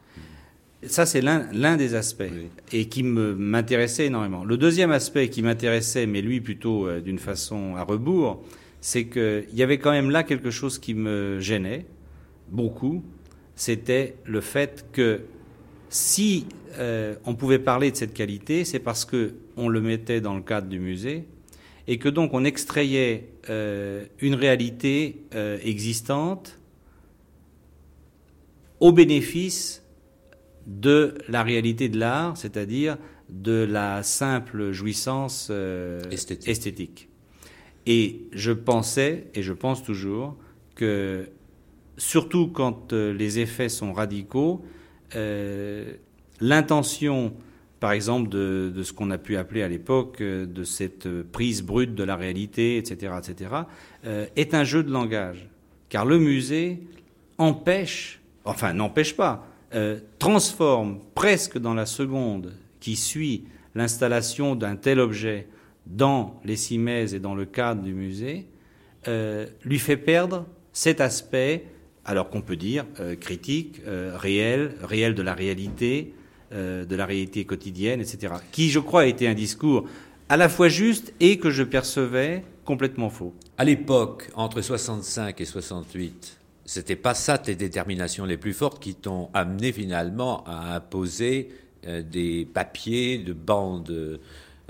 Ça, 0.85 1.05
c'est 1.05 1.21
l'un 1.21 1.77
des 1.77 1.95
aspects 1.95 2.23
et 2.73 2.89
qui 2.89 3.03
m'intéressait 3.03 4.07
énormément. 4.07 4.43
Le 4.43 4.57
deuxième 4.57 4.91
aspect 4.91 5.29
qui 5.29 5.41
m'intéressait, 5.41 6.05
mais 6.05 6.21
lui 6.21 6.41
plutôt 6.41 6.87
euh, 6.87 6.99
d'une 6.99 7.19
façon 7.19 7.77
à 7.77 7.83
rebours, 7.83 8.43
c'est 8.81 9.05
qu'il 9.05 9.45
y 9.53 9.63
avait 9.63 9.77
quand 9.77 9.91
même 9.91 10.09
là 10.09 10.23
quelque 10.23 10.51
chose 10.51 10.79
qui 10.79 10.93
me 10.93 11.39
gênait 11.39 11.85
beaucoup. 12.49 13.01
C'était 13.55 14.15
le 14.25 14.41
fait 14.41 14.85
que 14.91 15.21
si 15.93 16.47
euh, 16.77 17.15
on 17.25 17.35
pouvait 17.35 17.59
parler 17.59 17.91
de 17.91 17.95
cette 17.95 18.13
qualité, 18.13 18.65
c'est 18.65 18.79
parce 18.79 19.05
que 19.05 19.35
on 19.57 19.69
le 19.69 19.79
mettait 19.79 20.21
dans 20.21 20.35
le 20.35 20.41
cadre 20.41 20.67
du 20.67 20.79
musée 20.79 21.25
et 21.87 21.99
que 21.99 22.09
donc 22.09 22.33
on 22.33 22.43
extrayait 22.43 23.29
euh, 23.49 24.05
une 24.19 24.35
réalité 24.35 25.23
existante 25.63 26.59
au 28.79 28.91
bénéfice 28.91 29.83
de 30.67 31.15
la 31.27 31.43
réalité 31.43 31.89
de 31.89 31.99
l'art, 31.99 32.37
c'est-à-dire 32.37 32.97
de 33.29 33.63
la 33.69 34.03
simple 34.03 34.71
jouissance 34.71 35.47
euh, 35.51 36.01
esthétique. 36.09 37.09
Et 37.85 38.27
je 38.31 38.51
pensais, 38.51 39.27
et 39.33 39.41
je 39.41 39.53
pense 39.53 39.83
toujours, 39.83 40.37
que 40.75 41.29
surtout 41.97 42.47
quand 42.47 42.93
euh, 42.93 43.13
les 43.13 43.39
effets 43.39 43.69
sont 43.69 43.93
radicaux, 43.93 44.63
euh, 44.63 44.82
l'intention, 46.39 47.33
par 47.79 47.91
exemple, 47.91 48.29
de, 48.29 48.83
ce 48.83 48.93
qu'on 48.93 49.11
a 49.11 49.17
pu 49.17 49.37
appeler 49.37 49.61
à 49.63 49.67
l'époque 49.67 50.21
de 50.21 50.63
cette 50.63 51.07
prise 51.23 51.61
brute 51.61 51.95
de 51.95 52.03
la 52.03 52.15
réalité, 52.15 52.77
etc., 52.77 53.13
etc., 53.17 53.51
est 54.35 54.53
un 54.53 54.63
jeu 54.63 54.83
de 54.83 54.91
langage. 54.91 55.47
Car 55.89 56.05
le 56.05 56.17
musée 56.17 56.79
empêche, 57.37 58.21
enfin 58.45 58.73
n'empêche 58.73 59.15
pas, 59.15 59.47
euh, 59.75 59.99
transforme 60.19 60.99
presque 61.15 61.57
dans 61.57 61.73
la 61.73 61.87
seconde 61.87 62.53
qui 62.79 62.95
suit 62.95 63.45
l'installation 63.73 64.55
d'un 64.55 64.75
tel 64.75 64.99
objet 64.99 65.47
dans 65.87 66.39
les 66.45 66.55
cimaises 66.55 67.15
et 67.15 67.19
dans 67.19 67.33
le 67.33 67.45
cadre 67.45 67.81
du 67.81 67.93
musée, 67.93 68.45
euh, 69.07 69.47
lui 69.63 69.79
fait 69.79 69.97
perdre 69.97 70.45
cet 70.73 71.01
aspect, 71.01 71.65
alors 72.05 72.29
qu'on 72.29 72.41
peut 72.41 72.55
dire 72.55 72.85
euh, 72.99 73.15
critique, 73.15 73.81
réel, 73.85 74.75
réel 74.81 75.15
de 75.15 75.21
la 75.21 75.33
réalité, 75.33 76.13
de 76.51 76.95
la 76.95 77.07
réalité 77.07 77.45
quotidienne, 77.45 77.99
etc. 77.99 78.35
Qui, 78.51 78.69
je 78.69 78.77
crois, 78.77 79.01
a 79.01 79.05
été 79.07 79.27
un 79.27 79.33
discours 79.33 79.87
à 80.29 80.37
la 80.37 80.49
fois 80.49 80.67
juste 80.67 81.13
et 81.19 81.37
que 81.39 81.49
je 81.49 81.63
percevais 81.63 82.43
complètement 82.65 83.09
faux. 83.09 83.33
À 83.57 83.63
l'époque, 83.65 84.29
entre 84.35 84.61
65 84.61 85.39
et 85.41 85.45
68, 85.45 86.37
c'était 86.65 86.95
pas 86.95 87.13
ça 87.13 87.37
tes 87.37 87.55
déterminations 87.55 88.25
les 88.25 88.37
plus 88.37 88.53
fortes 88.53 88.81
qui 88.81 88.95
t'ont 88.95 89.29
amené 89.33 89.71
finalement 89.71 90.43
à 90.45 90.75
imposer 90.75 91.49
euh, 91.85 92.01
des 92.01 92.47
papiers 92.51 93.17
de 93.17 93.33
bandes 93.33 94.19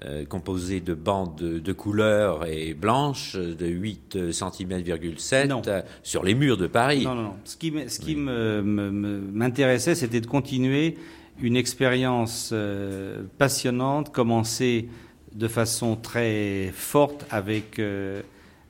euh, 0.06 0.26
composés 0.26 0.80
de 0.80 0.94
bandes 0.94 1.36
de, 1.36 1.74
couleurs 1.74 2.46
et 2.46 2.74
blanches 2.74 3.36
de 3.36 3.66
8 3.66 4.18
cm,7 4.32 5.68
euh, 5.68 5.82
sur 6.04 6.24
les 6.24 6.36
murs 6.36 6.58
de 6.58 6.68
Paris. 6.68 7.04
Non, 7.04 7.16
non, 7.16 7.22
non. 7.24 7.36
Ce 7.44 7.58
qui, 7.58 7.74
ce 7.88 8.00
qui 8.00 8.16
m'intéressait, 8.16 9.96
c'était 9.96 10.22
de 10.22 10.28
continuer 10.28 10.98
une 11.42 11.56
expérience 11.56 12.54
passionnante, 13.40 14.12
commencée 14.12 14.88
de 15.34 15.48
façon 15.48 15.96
très 15.96 16.72
forte 16.76 17.26
avec 17.32 17.82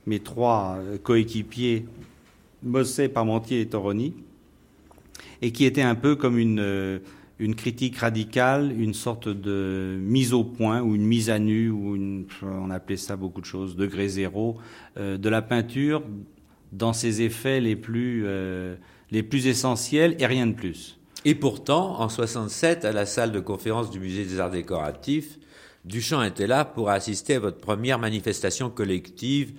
mes 0.08 0.20
trois 0.20 0.80
coéquipiers 1.04 1.86
Bosset, 2.64 3.10
Parmentier 3.10 3.62
et 3.62 3.68
Toroni, 3.68 4.14
et 5.42 5.52
qui 5.52 5.66
était 5.66 5.82
un 5.82 5.96
peu 5.96 6.16
comme 6.16 6.38
une, 6.38 6.60
euh, 6.60 7.00
une 7.40 7.56
critique 7.56 7.98
radicale, 7.98 8.74
une 8.78 8.94
sorte 8.94 9.28
de 9.28 9.98
mise 10.00 10.34
au 10.34 10.44
point 10.44 10.82
ou 10.82 10.96
une 10.96 11.06
mise 11.06 11.30
à 11.30 11.40
nu, 11.40 11.70
ou 11.70 11.96
une, 11.96 12.26
on 12.42 12.70
appelait 12.70 12.98
ça 12.98 13.16
beaucoup 13.16 13.42
de 13.42 13.46
choses, 13.46 13.76
degré 13.76 14.08
zéro, 14.08 14.58
euh, 14.98 15.18
de 15.18 15.30
la 15.30 15.42
peinture 15.42 16.04
dans 16.72 16.94
ses 16.94 17.22
effets 17.22 17.60
les 17.60 17.76
plus, 17.76 18.24
euh, 18.26 18.76
les 19.12 19.24
plus 19.24 19.48
essentiels 19.48 20.16
et 20.20 20.26
rien 20.26 20.48
de 20.48 20.54
plus. 20.54 21.00
Et 21.26 21.36
pourtant, 21.36 22.00
en 22.02 22.10
67, 22.10 22.86
à 22.86 22.92
la 22.92 23.06
salle 23.06 23.32
de 23.32 23.40
conférence 23.40 23.90
du 23.90 24.00
musée 24.00 24.26
des 24.26 24.40
arts 24.40 24.52
décoratifs, 24.52 25.40
Duchamp 25.86 26.24
était 26.24 26.48
là 26.48 26.66
pour 26.66 26.90
assister 26.90 27.36
à 27.36 27.40
votre 27.40 27.60
première 27.60 28.00
manifestation 28.00 28.70
collective 28.70 29.54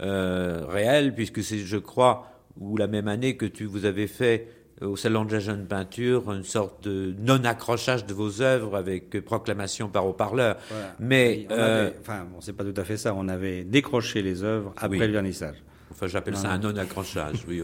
euh, 0.00 0.64
réelle, 0.66 1.14
puisque 1.14 1.42
c'est, 1.42 1.58
je 1.58 1.76
crois, 1.76 2.30
ou 2.58 2.76
la 2.76 2.86
même 2.86 3.08
année 3.08 3.36
que 3.36 3.46
tu 3.46 3.64
vous 3.64 3.84
avez 3.84 4.06
fait 4.06 4.48
au 4.82 4.96
Salon 4.96 5.24
de 5.24 5.32
la 5.32 5.40
Jeune 5.40 5.66
Peinture, 5.66 6.32
une 6.32 6.44
sorte 6.44 6.84
de 6.84 7.14
non-accrochage 7.20 8.06
de 8.06 8.14
vos 8.14 8.40
œuvres 8.40 8.76
avec 8.76 9.20
proclamation 9.24 9.88
par 9.88 10.06
haut-parleur. 10.06 10.56
Mais, 10.98 11.46
euh, 11.50 11.90
enfin, 12.00 12.26
bon, 12.32 12.40
c'est 12.40 12.54
pas 12.54 12.64
tout 12.64 12.78
à 12.80 12.84
fait 12.84 12.96
ça. 12.96 13.14
On 13.14 13.28
avait 13.28 13.64
décroché 13.64 14.22
les 14.22 14.42
œuvres 14.42 14.72
après 14.76 15.06
le 15.06 15.12
vernissage. 15.12 15.56
Enfin, 15.90 16.06
j'appelle 16.06 16.36
ça 16.36 16.50
un 16.50 16.58
non-accrochage, 16.58 17.44
oui, 17.48 17.62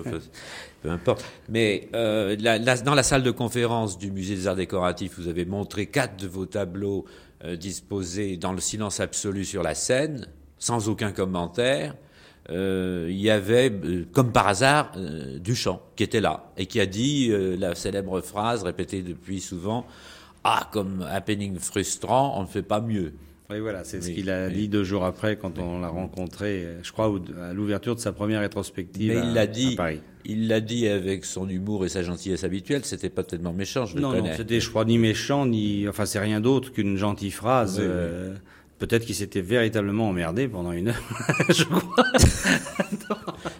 peu 0.82 0.90
importe. 0.90 1.24
Mais 1.48 1.88
euh, 1.94 2.36
dans 2.36 2.94
la 2.94 3.02
salle 3.02 3.22
de 3.22 3.30
conférence 3.30 3.98
du 3.98 4.10
Musée 4.10 4.34
des 4.34 4.46
Arts 4.46 4.56
Décoratifs, 4.56 5.18
vous 5.18 5.28
avez 5.28 5.44
montré 5.44 5.86
quatre 5.86 6.20
de 6.20 6.26
vos 6.26 6.44
tableaux 6.44 7.06
euh, 7.44 7.56
disposés 7.56 8.36
dans 8.36 8.52
le 8.52 8.60
silence 8.60 9.00
absolu 9.00 9.44
sur 9.44 9.62
la 9.62 9.74
scène, 9.74 10.26
sans 10.58 10.88
aucun 10.88 11.12
commentaire. 11.12 11.94
Euh, 12.50 13.08
il 13.10 13.20
y 13.20 13.30
avait, 13.30 13.70
euh, 13.70 14.04
comme 14.12 14.32
par 14.32 14.46
hasard, 14.46 14.92
euh, 14.96 15.38
Duchamp 15.38 15.80
qui 15.96 16.04
était 16.04 16.20
là 16.20 16.52
et 16.56 16.66
qui 16.66 16.80
a 16.80 16.86
dit 16.86 17.32
la 17.58 17.74
célèbre 17.74 18.20
phrase 18.20 18.62
répétée 18.62 19.02
depuis 19.02 19.40
souvent 19.40 19.86
Ah, 20.44 20.68
comme 20.72 21.04
happening 21.10 21.58
frustrant, 21.58 22.38
on 22.38 22.42
ne 22.42 22.46
fait 22.46 22.62
pas 22.62 22.80
mieux. 22.80 23.14
Oui, 23.48 23.60
voilà, 23.60 23.84
c'est 23.84 24.02
ce 24.02 24.10
qu'il 24.10 24.28
a 24.28 24.48
dit 24.48 24.68
deux 24.68 24.82
jours 24.82 25.04
après 25.04 25.36
quand 25.36 25.58
on 25.60 25.78
l'a 25.78 25.88
rencontré, 25.88 26.66
je 26.82 26.90
crois, 26.90 27.12
à 27.48 27.52
l'ouverture 27.52 27.94
de 27.94 28.00
sa 28.00 28.12
première 28.12 28.40
rétrospective 28.40 29.14
Mais 29.14 29.20
il 29.20 29.34
l'a 29.34 29.46
dit, 29.46 29.76
Il 30.24 30.48
l'a 30.48 30.60
dit 30.60 30.88
avec 30.88 31.24
son 31.24 31.48
humour 31.48 31.84
et 31.84 31.88
sa 31.88 32.02
gentillesse 32.02 32.42
habituelle. 32.42 32.84
C'était 32.84 33.08
pas 33.08 33.22
tellement 33.22 33.52
méchant, 33.52 33.86
je 33.86 33.96
non, 33.98 34.10
le 34.10 34.18
connais. 34.18 34.30
Non, 34.30 34.36
c'était, 34.36 34.58
je 34.58 34.68
crois, 34.68 34.84
ni 34.84 34.98
méchant 34.98 35.46
ni, 35.46 35.86
enfin, 35.88 36.06
c'est 36.06 36.18
rien 36.18 36.40
d'autre 36.40 36.72
qu'une 36.72 36.96
gentille 36.96 37.30
phrase. 37.30 37.80
Peut-être 38.78 39.06
qu'il 39.06 39.14
s'était 39.14 39.40
véritablement 39.40 40.08
emmerdé 40.08 40.48
pendant 40.48 40.72
une 40.72 40.88
heure, 40.88 41.02
je 41.48 41.64
crois. 41.64 42.04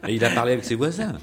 Et 0.07 0.15
il 0.15 0.25
a 0.25 0.31
parlé 0.31 0.53
avec 0.53 0.65
ses 0.65 0.75
voisins. 0.75 1.15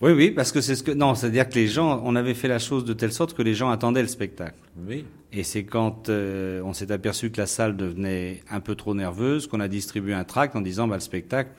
Oui, 0.00 0.12
oui, 0.12 0.30
parce 0.32 0.50
que 0.50 0.60
c'est 0.60 0.74
ce 0.74 0.82
que 0.82 0.90
non, 0.90 1.14
c'est-à-dire 1.14 1.48
que 1.48 1.54
les 1.54 1.68
gens, 1.68 2.02
on 2.04 2.16
avait 2.16 2.34
fait 2.34 2.48
la 2.48 2.58
chose 2.58 2.84
de 2.84 2.92
telle 2.92 3.12
sorte 3.12 3.34
que 3.34 3.42
les 3.42 3.54
gens 3.54 3.70
attendaient 3.70 4.02
le 4.02 4.08
spectacle. 4.08 4.58
Oui. 4.88 5.04
Et 5.32 5.44
c'est 5.44 5.64
quand 5.64 6.08
euh, 6.08 6.60
on 6.64 6.72
s'est 6.72 6.90
aperçu 6.90 7.30
que 7.30 7.40
la 7.40 7.46
salle 7.46 7.76
devenait 7.76 8.42
un 8.50 8.58
peu 8.58 8.74
trop 8.74 8.94
nerveuse 8.94 9.46
qu'on 9.46 9.60
a 9.60 9.68
distribué 9.68 10.12
un 10.12 10.24
tract 10.24 10.56
en 10.56 10.60
disant 10.60 10.88
bah, 10.88 10.96
le 10.96 11.00
spectacle, 11.00 11.50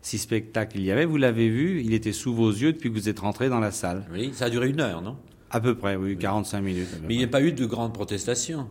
si 0.00 0.16
spectacle 0.16 0.78
il 0.78 0.84
y 0.84 0.90
avait, 0.90 1.04
vous 1.04 1.18
l'avez 1.18 1.50
vu, 1.50 1.82
il 1.82 1.92
était 1.92 2.12
sous 2.12 2.34
vos 2.34 2.50
yeux 2.50 2.72
depuis 2.72 2.88
que 2.88 2.94
vous 2.94 3.10
êtes 3.10 3.20
rentré 3.20 3.50
dans 3.50 3.60
la 3.60 3.70
salle. 3.70 4.06
Oui, 4.12 4.30
ça 4.32 4.46
a 4.46 4.50
duré 4.50 4.70
une 4.70 4.80
heure, 4.80 5.02
non? 5.02 5.16
À 5.50 5.60
peu 5.60 5.74
près, 5.74 5.96
oui, 5.96 6.16
45 6.16 6.60
minutes. 6.62 6.88
Mais 7.06 7.14
il 7.14 7.18
n'y 7.18 7.24
a 7.24 7.28
pas 7.28 7.42
eu 7.42 7.52
de 7.52 7.66
grandes 7.66 7.92
protestations. 7.92 8.68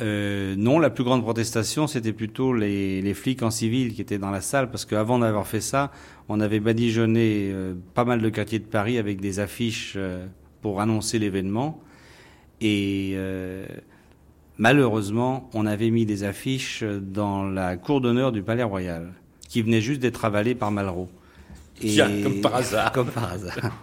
Euh, 0.00 0.54
non, 0.56 0.78
la 0.78 0.90
plus 0.90 1.02
grande 1.02 1.22
protestation, 1.22 1.88
c'était 1.88 2.12
plutôt 2.12 2.54
les, 2.54 3.02
les, 3.02 3.14
flics 3.14 3.42
en 3.42 3.50
civil 3.50 3.94
qui 3.94 4.00
étaient 4.00 4.18
dans 4.18 4.30
la 4.30 4.40
salle, 4.40 4.70
parce 4.70 4.84
qu'avant 4.84 5.18
d'avoir 5.18 5.46
fait 5.46 5.60
ça, 5.60 5.90
on 6.28 6.40
avait 6.40 6.60
badigeonné 6.60 7.50
euh, 7.52 7.74
pas 7.94 8.04
mal 8.04 8.20
de 8.20 8.28
quartiers 8.28 8.58
de 8.58 8.66
Paris 8.66 8.98
avec 8.98 9.20
des 9.20 9.40
affiches 9.40 9.94
euh, 9.96 10.26
pour 10.62 10.80
annoncer 10.80 11.18
l'événement. 11.18 11.80
Et 12.60 13.12
euh, 13.14 13.66
malheureusement, 14.56 15.48
on 15.52 15.66
avait 15.66 15.90
mis 15.90 16.06
des 16.06 16.22
affiches 16.24 16.84
dans 16.84 17.44
la 17.44 17.76
cour 17.76 18.00
d'honneur 18.00 18.30
du 18.30 18.42
Palais 18.42 18.62
Royal, 18.62 19.12
qui 19.48 19.62
venait 19.62 19.80
juste 19.80 20.00
d'être 20.00 20.24
avalée 20.24 20.54
par 20.54 20.70
Malraux. 20.70 21.08
Et, 21.80 21.96
comme 21.96 22.40
par 22.40 22.56
hasard. 22.56 22.92
Comme 22.92 23.10
par 23.10 23.32
hasard. 23.32 23.80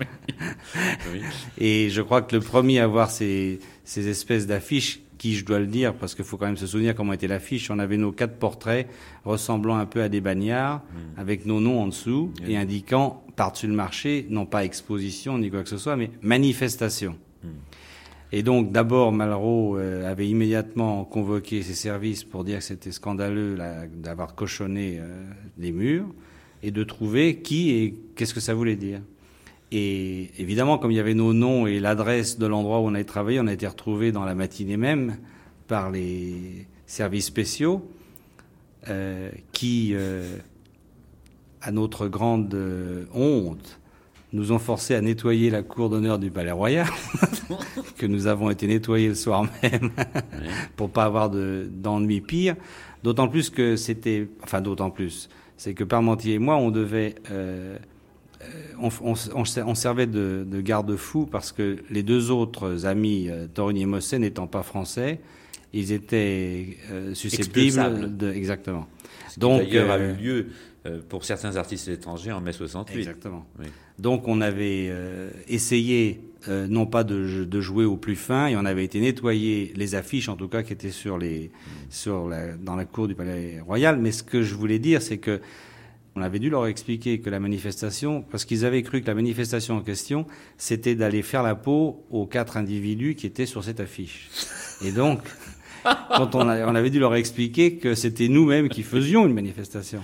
oui. 1.14 1.22
Et 1.58 1.90
je 1.90 2.02
crois 2.02 2.22
que 2.22 2.36
le 2.36 2.42
premier 2.42 2.80
à 2.80 2.88
voir 2.88 3.10
ces, 3.10 3.60
ces 3.86 4.10
espèces 4.10 4.48
d'affiches 4.48 5.00
qui, 5.18 5.36
je 5.36 5.46
dois 5.46 5.60
le 5.60 5.68
dire, 5.68 5.94
parce 5.94 6.16
qu'il 6.16 6.26
faut 6.26 6.38
quand 6.38 6.46
même 6.46 6.58
se 6.58 6.68
souvenir 6.68 6.96
comment 6.96 7.14
était 7.14 7.28
l'affiche, 7.28 7.70
on 7.72 7.80
avait 7.80 7.98
nos 7.98 8.12
quatre 8.12 8.38
portraits 8.38 8.88
ressemblant 9.24 9.78
un 9.78 9.86
peu 9.86 10.02
à 10.02 10.10
des 10.10 10.22
bagnards, 10.22 10.78
hmm. 10.78 11.20
avec 11.20 11.46
nos 11.46 11.60
noms 11.60 11.82
en 11.82 11.88
dessous, 11.88 12.32
et 12.48 12.58
indiquant 12.58 13.24
par-dessus 13.36 13.68
le 13.68 13.74
marché, 13.74 14.26
non 14.30 14.46
pas 14.46 14.64
exposition 14.64 15.38
ni 15.38 15.50
quoi 15.50 15.64
que 15.64 15.70
ce 15.70 15.78
soit, 15.78 15.96
mais 15.96 16.12
manifestation. 16.22 17.16
Hmm. 17.44 17.50
Et 18.32 18.44
donc, 18.44 18.72
d'abord, 18.72 19.12
Malraux 19.12 19.78
euh, 19.78 20.10
avait 20.10 20.28
immédiatement 20.28 21.06
convoqué 21.06 21.62
ses 21.62 21.74
services 21.74 22.24
pour 22.24 22.44
dire 22.44 22.58
que 22.58 22.64
c'était 22.64 22.92
scandaleux 22.92 23.58
d'avoir 23.94 24.36
cochonné 24.36 24.98
euh, 25.00 25.24
les 25.58 25.72
murs, 25.72 26.08
et 26.64 26.72
de 26.72 26.84
trouver 26.84 27.42
qui 27.42 27.72
et 27.72 27.96
qu'est-ce 28.16 28.34
que 28.34 28.40
ça 28.40 28.54
voulait 28.54 28.76
dire. 28.76 29.02
Et 29.72 30.32
évidemment, 30.38 30.78
comme 30.78 30.92
il 30.92 30.98
y 30.98 31.00
avait 31.00 31.14
nos 31.14 31.34
noms 31.34 31.68
et 31.68 31.80
l'adresse 31.80 32.38
de 32.38 32.46
l'endroit 32.46 32.80
où 32.80 32.84
on 32.84 32.94
avait 32.94 33.04
travaillé, 33.04 33.40
on 33.40 33.48
a 33.48 33.54
été 33.54 33.68
retrouvés 33.68 34.12
dans 34.12 34.24
la 34.24 34.36
matinée 34.36 34.78
même 34.78 35.18
par 35.68 35.92
les 35.92 36.68
services 36.86 37.26
spéciaux 37.26 37.90
euh, 38.88 39.30
qui, 39.52 39.92
euh, 39.94 40.38
à 41.62 41.72
notre 41.72 42.08
grande 42.08 42.54
euh, 42.54 43.06
honte, 43.14 43.80
nous 44.34 44.52
ont 44.52 44.60
forcés 44.60 44.94
à 44.94 45.02
nettoyer 45.02 45.50
la 45.50 45.64
cour 45.64 45.90
d'honneur 45.90 46.20
du 46.20 46.30
Palais 46.30 46.52
Royal, 46.52 46.88
que 47.98 48.06
nous 48.06 48.28
avons 48.28 48.50
été 48.52 48.68
nettoyés 48.68 49.08
le 49.08 49.16
soir 49.16 49.46
même 49.64 49.92
pour 50.76 50.90
pas 50.90 51.06
avoir 51.06 51.30
d'ennui 51.32 52.22
pire. 52.22 52.56
D'autant 53.02 53.28
plus 53.28 53.50
que 53.50 53.76
c'était, 53.76 54.28
enfin 54.44 54.62
d'autant 54.62 54.90
plus, 54.90 55.30
c'est 55.58 55.74
que 55.74 55.84
Parmentier 55.84 56.34
et 56.34 56.40
moi, 56.40 56.58
on 56.58 56.70
devait 56.70 57.16
euh, 58.42 58.90
on, 59.04 59.14
on, 59.36 59.76
servait 59.76 60.08
de, 60.08 60.62
garde-fou 60.62 61.26
parce 61.26 61.52
que 61.52 61.78
les 61.90 62.04
deux 62.04 62.32
autres 62.32 62.86
amis, 62.86 63.28
euh, 63.30 63.48
Torigny 63.48 63.84
et 63.84 63.86
Mossé, 63.86 64.20
n'étant 64.20 64.48
pas 64.48 64.64
français, 64.64 65.20
ils 65.74 65.92
étaient 65.92 66.78
euh, 66.92 67.14
susceptibles 67.14 68.18
de. 68.18 68.32
Exactement. 68.32 68.88
Donc, 69.38 69.64
d'ailleurs 69.64 69.92
a 69.92 70.00
eu 70.00 70.02
euh, 70.02 70.16
lieu 70.16 70.48
pour 71.10 71.26
certains 71.26 71.56
artistes 71.56 71.88
étrangers 71.88 72.32
en 72.32 72.42
mai 72.42 72.52
68. 72.52 73.00
Exactement. 73.00 73.44
Donc 73.98 74.28
on 74.28 74.40
avait 74.40 74.92
essayé 75.48 76.22
non 76.48 76.86
pas 76.86 77.04
de, 77.04 77.60
jouer 77.60 77.86
au 77.86 77.98
plus 77.98 78.16
fin, 78.16 78.48
et 78.48 78.56
on 78.56 78.66
avait 78.66 78.86
été 78.86 79.00
nettoyer 79.00 79.74
les 79.76 79.96
affiches, 79.96 80.30
en 80.30 80.36
tout 80.36 80.48
cas, 80.48 80.62
qui 80.62 80.74
étaient 80.74 80.92
sur 80.92 81.18
les, 81.18 81.50
sur 81.90 82.30
dans 82.62 82.76
la 82.76 82.86
cour 82.86 83.08
du 83.08 83.16
Palais 83.16 83.60
Royal. 83.66 83.98
Mais 83.98 84.12
ce 84.12 84.22
que 84.22 84.44
je 84.44 84.54
voulais 84.54 84.78
dire, 84.78 85.02
c'est 85.02 85.18
que 85.18 85.42
on 86.16 86.22
avait 86.22 86.40
dû 86.40 86.50
leur 86.50 86.66
expliquer 86.68 87.20
que 87.20 87.30
la 87.30 87.42
manifestation, 87.42 88.24
parce 88.32 88.46
qu'ils 88.46 88.66
avaient 88.66 88.84
cru 88.84 89.02
que 89.02 89.08
la 89.08 89.16
manifestation 89.16 89.76
en 89.76 89.82
question, 89.82 90.26
c'était 90.58 90.96
d'aller 90.96 91.22
faire 91.22 91.44
la 91.44 91.56
peau 91.56 92.06
aux 92.10 92.26
quatre 92.26 92.56
individus 92.56 93.16
qui 93.16 93.28
étaient 93.28 93.46
sur 93.46 93.64
cette 93.64 93.82
affiche. 93.82 94.30
Et 94.86 94.92
donc, 94.92 95.20
quand 95.84 96.36
on, 96.36 96.48
avait 96.48 96.90
dû 96.90 97.00
leur 97.00 97.16
expliquer 97.16 97.76
que 97.76 97.96
c'était 97.96 98.30
nous-mêmes 98.30 98.70
qui 98.70 98.84
faisions 98.84 99.26
une 99.26 99.34
manifestation. 99.34 100.02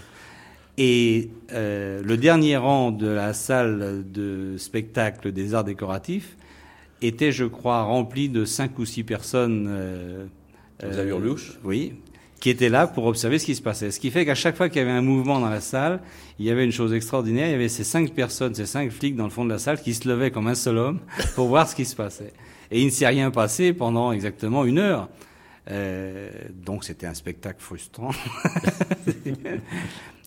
Et 0.77 1.29
euh, 1.53 2.01
le 2.03 2.17
dernier 2.17 2.57
rang 2.57 2.91
de 2.91 3.07
la 3.07 3.33
salle 3.33 4.03
de 4.11 4.55
spectacle 4.57 5.31
des 5.31 5.53
arts 5.53 5.63
décoratifs 5.63 6.35
était, 7.01 7.31
je 7.31 7.45
crois, 7.45 7.83
rempli 7.83 8.29
de 8.29 8.43
cinq 8.43 8.79
ou 8.79 8.85
six 8.85 9.03
personnes. 9.03 9.67
Euh, 9.69 10.25
euh, 10.83 10.93
Oui, 11.63 11.93
qui 12.41 12.49
étaient 12.49 12.69
là 12.69 12.87
pour 12.87 13.05
observer 13.05 13.39
ce 13.39 13.45
qui 13.45 13.55
se 13.55 13.61
passait. 13.61 13.91
Ce 13.91 13.99
qui 13.99 14.09
fait 14.09 14.25
qu'à 14.25 14.35
chaque 14.35 14.57
fois 14.57 14.67
qu'il 14.67 14.79
y 14.79 14.81
avait 14.81 14.91
un 14.91 15.03
mouvement 15.03 15.39
dans 15.39 15.49
la 15.49 15.61
salle, 15.61 16.01
il 16.39 16.45
y 16.45 16.49
avait 16.49 16.65
une 16.65 16.71
chose 16.71 16.91
extraordinaire, 16.91 17.47
il 17.47 17.51
y 17.51 17.55
avait 17.55 17.69
ces 17.69 17.83
cinq 17.83 18.13
personnes, 18.13 18.55
ces 18.55 18.65
cinq 18.65 18.91
flics 18.91 19.15
dans 19.15 19.25
le 19.25 19.29
fond 19.29 19.45
de 19.45 19.51
la 19.51 19.59
salle 19.59 19.79
qui 19.79 19.93
se 19.93 20.09
levaient 20.09 20.31
comme 20.31 20.47
un 20.47 20.55
seul 20.55 20.77
homme 20.77 20.99
pour 21.35 21.47
voir 21.47 21.69
ce 21.69 21.75
qui 21.75 21.85
se 21.85 21.95
passait. 21.95 22.33
Et 22.71 22.81
il 22.81 22.87
ne 22.87 22.89
s'est 22.89 23.07
rien 23.07 23.29
passé 23.29 23.73
pendant 23.73 24.11
exactement 24.11 24.65
une 24.65 24.79
heure. 24.79 25.07
Euh, 25.69 26.31
donc 26.65 26.83
c'était 26.83 27.05
un 27.05 27.13
spectacle 27.13 27.61
frustrant. 27.61 28.09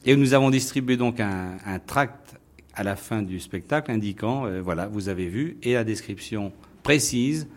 Et 0.07 0.17
nous 0.17 0.35
avons 0.35 0.51
distribué 0.51 0.97
donc 0.97 1.19
un, 1.19 1.57
tract 1.85 2.37
à 2.75 2.85
la 2.85 2.95
fin 2.95 3.23
du 3.23 3.41
spectacle 3.41 3.91
indiquant, 3.91 4.47
euh, 4.47 4.61
voilà, 4.61 4.87
vous 4.87 5.09
avez 5.09 5.27
vu, 5.27 5.57
et 5.63 5.75
la 5.75 5.85
description 5.85 6.53
précise 6.83 7.49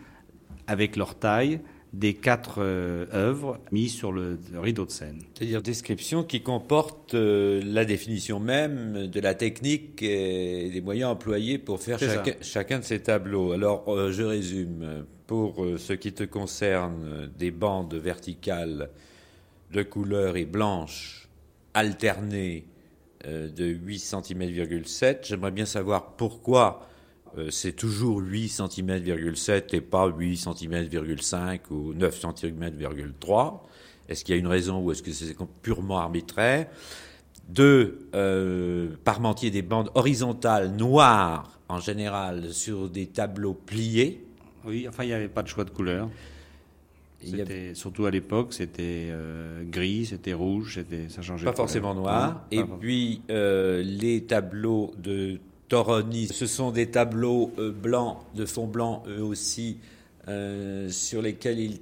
avec 0.66 0.96
leur 0.96 1.16
taille, 1.16 1.60
des 1.92 2.14
quatre 2.14 2.56
euh, 2.58 3.06
œuvres 3.14 3.58
mises 3.72 3.94
sur 3.94 4.12
le, 4.12 4.38
rideau 4.54 4.84
de 4.84 4.90
scène. 4.90 5.22
C'est-à-dire 5.34 5.62
description 5.62 6.22
qui 6.22 6.42
comporte 6.42 7.14
euh, 7.14 7.62
la 7.64 7.84
définition 7.84 8.40
même 8.40 9.06
de 9.06 9.20
la 9.20 9.34
technique 9.34 10.02
et 10.02 10.70
des 10.70 10.80
moyens 10.80 11.10
employés 11.10 11.58
pour 11.58 11.80
faire 11.80 11.98
chacun 12.42 12.78
de 12.78 12.84
ces 12.84 13.00
tableaux. 13.00 13.52
Alors, 13.52 13.84
euh, 13.88 14.12
je 14.12 14.22
résume. 14.22 15.04
Pour 15.26 15.62
ce 15.76 15.92
qui 15.92 16.14
te 16.14 16.24
concerne, 16.24 17.28
des 17.38 17.50
bandes 17.50 17.92
verticales 17.92 18.88
de 19.70 19.82
couleur 19.82 20.38
et 20.38 20.46
blanches 20.46 21.28
alternées 21.74 22.64
de 23.26 23.66
8 23.66 23.98
cm,7. 23.98 25.18
J'aimerais 25.24 25.50
bien 25.50 25.66
savoir 25.66 26.12
pourquoi 26.16 26.87
c'est 27.50 27.72
toujours 27.72 28.18
8 28.20 28.48
cm,7 28.48 29.74
et 29.74 29.80
pas 29.80 30.06
8 30.08 30.36
cm,5 30.36 31.60
ou 31.70 31.94
9 31.94 32.20
cm,3 32.20 33.60
Est-ce 34.08 34.24
qu'il 34.24 34.34
y 34.34 34.38
a 34.38 34.40
une 34.40 34.46
raison 34.46 34.80
ou 34.80 34.90
est-ce 34.92 35.02
que 35.02 35.12
c'est 35.12 35.36
purement 35.62 35.98
arbitraire? 35.98 36.66
Deux, 37.48 38.08
euh, 38.14 38.88
Parmentier 39.04 39.50
des 39.50 39.62
bandes 39.62 39.90
horizontales 39.94 40.70
noires 40.76 41.58
en 41.68 41.78
général 41.80 42.52
sur 42.52 42.88
des 42.90 43.06
tableaux 43.06 43.54
pliés. 43.54 44.24
Oui, 44.64 44.86
enfin, 44.88 45.04
il 45.04 45.08
n'y 45.08 45.12
avait 45.14 45.28
pas 45.28 45.42
de 45.42 45.48
choix 45.48 45.64
de 45.64 45.70
couleur. 45.70 46.08
Avait- 47.22 47.36
C'était- 47.38 47.74
Surtout 47.74 48.06
à 48.06 48.10
l'époque, 48.10 48.52
c'était 48.52 49.08
euh, 49.10 49.62
gris, 49.64 50.06
c'était 50.06 50.34
rouge, 50.34 50.80
ça 51.08 51.20
changeait. 51.22 51.46
pas 51.46 51.52
forcément 51.52 51.94
noir. 51.94 52.46
Et 52.50 52.60
pas- 52.60 52.76
puis 52.80 53.22
euh, 53.30 53.82
les 53.82 54.22
tableaux 54.24 54.92
de 54.98 55.40
Toroni, 55.68 56.26
ce 56.28 56.46
sont 56.46 56.70
des 56.70 56.90
tableaux 56.90 57.52
euh, 57.58 57.70
blancs, 57.70 58.18
de 58.34 58.46
fond 58.46 58.66
blanc 58.66 59.02
eux 59.08 59.22
aussi, 59.22 59.78
euh, 60.28 60.88
sur 60.90 61.22
lesquels 61.22 61.58
il 61.60 61.80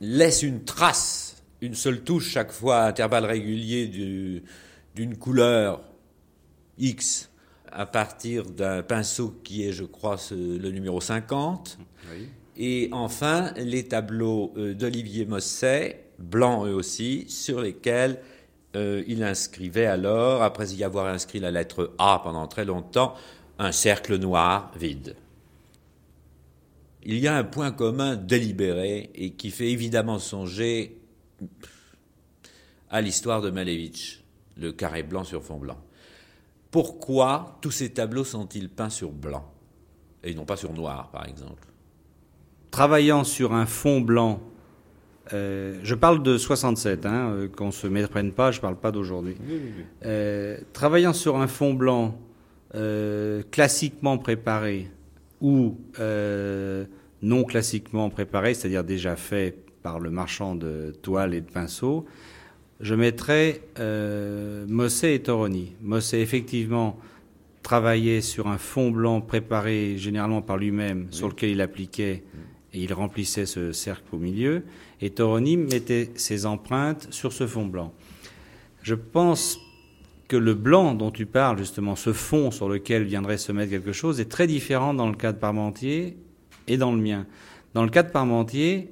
laisse 0.00 0.42
une 0.42 0.64
trace, 0.64 1.42
une 1.60 1.74
seule 1.74 2.02
touche 2.02 2.28
chaque 2.30 2.52
fois 2.52 2.78
à 2.82 2.88
intervalles 2.88 3.24
réguliers 3.26 3.86
du- 3.86 4.42
d'une 4.94 5.16
couleur 5.16 5.82
X 6.78 7.30
à 7.70 7.84
partir 7.86 8.44
d'un 8.46 8.82
pinceau 8.82 9.34
qui 9.44 9.66
est, 9.66 9.72
je 9.72 9.84
crois, 9.84 10.16
ce- 10.16 10.34
le 10.34 10.70
numéro 10.70 11.00
50. 11.00 11.78
Oui. 12.12 12.28
Et 12.58 12.88
enfin, 12.92 13.52
les 13.56 13.84
tableaux 13.86 14.52
euh, 14.56 14.72
d'Olivier 14.74 15.26
Mosset, 15.26 16.04
blancs 16.18 16.66
eux 16.66 16.72
aussi, 16.74 17.26
sur 17.28 17.60
lesquels 17.60 18.18
euh, 18.76 19.02
il 19.06 19.24
inscrivait 19.24 19.86
alors, 19.86 20.42
après 20.42 20.68
y 20.74 20.84
avoir 20.84 21.06
inscrit 21.06 21.40
la 21.40 21.50
lettre 21.50 21.94
A 21.98 22.20
pendant 22.22 22.46
très 22.46 22.64
longtemps, 22.64 23.14
un 23.58 23.72
cercle 23.72 24.18
noir 24.18 24.70
vide. 24.76 25.16
Il 27.02 27.18
y 27.18 27.26
a 27.26 27.36
un 27.36 27.44
point 27.44 27.72
commun 27.72 28.16
délibéré 28.16 29.10
et 29.14 29.32
qui 29.32 29.50
fait 29.50 29.70
évidemment 29.70 30.18
songer 30.18 30.98
à 32.90 33.00
l'histoire 33.00 33.40
de 33.40 33.50
Malevich, 33.50 34.22
le 34.56 34.72
carré 34.72 35.02
blanc 35.02 35.24
sur 35.24 35.42
fond 35.42 35.58
blanc. 35.58 35.78
Pourquoi 36.70 37.58
tous 37.62 37.70
ces 37.70 37.90
tableaux 37.90 38.24
sont-ils 38.24 38.68
peints 38.68 38.90
sur 38.90 39.10
blanc 39.10 39.50
et 40.22 40.34
non 40.34 40.44
pas 40.44 40.56
sur 40.56 40.72
noir, 40.72 41.10
par 41.10 41.26
exemple? 41.26 41.66
Travaillant 42.70 43.24
sur 43.24 43.54
un 43.54 43.64
fond 43.64 44.00
blanc, 44.00 44.40
euh, 45.32 45.78
je 45.82 45.94
parle 45.94 46.22
de 46.22 46.38
67, 46.38 47.04
hein, 47.04 47.30
euh, 47.30 47.48
qu'on 47.48 47.70
se 47.70 47.86
méprenne 47.86 48.32
pas, 48.32 48.52
je 48.52 48.60
parle 48.60 48.76
pas 48.76 48.92
d'aujourd'hui. 48.92 49.36
Euh, 50.04 50.58
travaillant 50.72 51.12
sur 51.12 51.36
un 51.36 51.46
fond 51.46 51.74
blanc 51.74 52.18
classiquement 53.50 54.18
préparé 54.18 54.90
ou 55.40 55.78
non 57.22 57.44
classiquement 57.44 58.10
préparé, 58.10 58.52
c'est-à-dire 58.52 58.84
déjà 58.84 59.16
fait 59.16 59.56
par 59.82 59.98
le 59.98 60.10
marchand 60.10 60.54
de 60.54 60.92
toile 61.00 61.32
et 61.32 61.40
de 61.40 61.50
pinceaux, 61.50 62.04
je 62.80 62.94
mettrais 62.94 63.62
Mosset 64.68 65.14
et 65.14 65.22
Toroni. 65.22 65.72
Mosset, 65.80 66.20
effectivement, 66.20 66.98
travaillait 67.62 68.20
sur 68.20 68.46
un 68.46 68.58
fond 68.58 68.90
blanc 68.90 69.22
préparé 69.22 69.96
généralement 69.96 70.42
par 70.42 70.58
lui-même, 70.58 71.06
sur 71.12 71.28
lequel 71.28 71.50
il 71.50 71.62
appliquait 71.62 72.24
et 72.76 72.80
il 72.80 72.92
remplissait 72.92 73.46
ce 73.46 73.72
cercle 73.72 74.04
au 74.12 74.18
milieu, 74.18 74.62
et 75.00 75.10
Toroni 75.10 75.56
mettait 75.56 76.10
ses 76.14 76.44
empreintes 76.44 77.08
sur 77.10 77.32
ce 77.32 77.46
fond 77.46 77.64
blanc. 77.64 77.92
Je 78.82 78.94
pense 78.94 79.58
que 80.28 80.36
le 80.36 80.54
blanc 80.54 80.94
dont 80.94 81.10
tu 81.10 81.24
parles, 81.24 81.58
justement, 81.58 81.96
ce 81.96 82.12
fond 82.12 82.50
sur 82.50 82.68
lequel 82.68 83.04
viendrait 83.04 83.38
se 83.38 83.50
mettre 83.50 83.70
quelque 83.70 83.92
chose, 83.92 84.20
est 84.20 84.30
très 84.30 84.46
différent 84.46 84.92
dans 84.92 85.08
le 85.08 85.14
cas 85.14 85.32
de 85.32 85.38
Parmentier 85.38 86.16
et 86.68 86.76
dans 86.76 86.92
le 86.92 87.00
mien. 87.00 87.26
Dans 87.72 87.82
le 87.82 87.90
cas 87.90 88.02
de 88.02 88.10
Parmentier, 88.10 88.90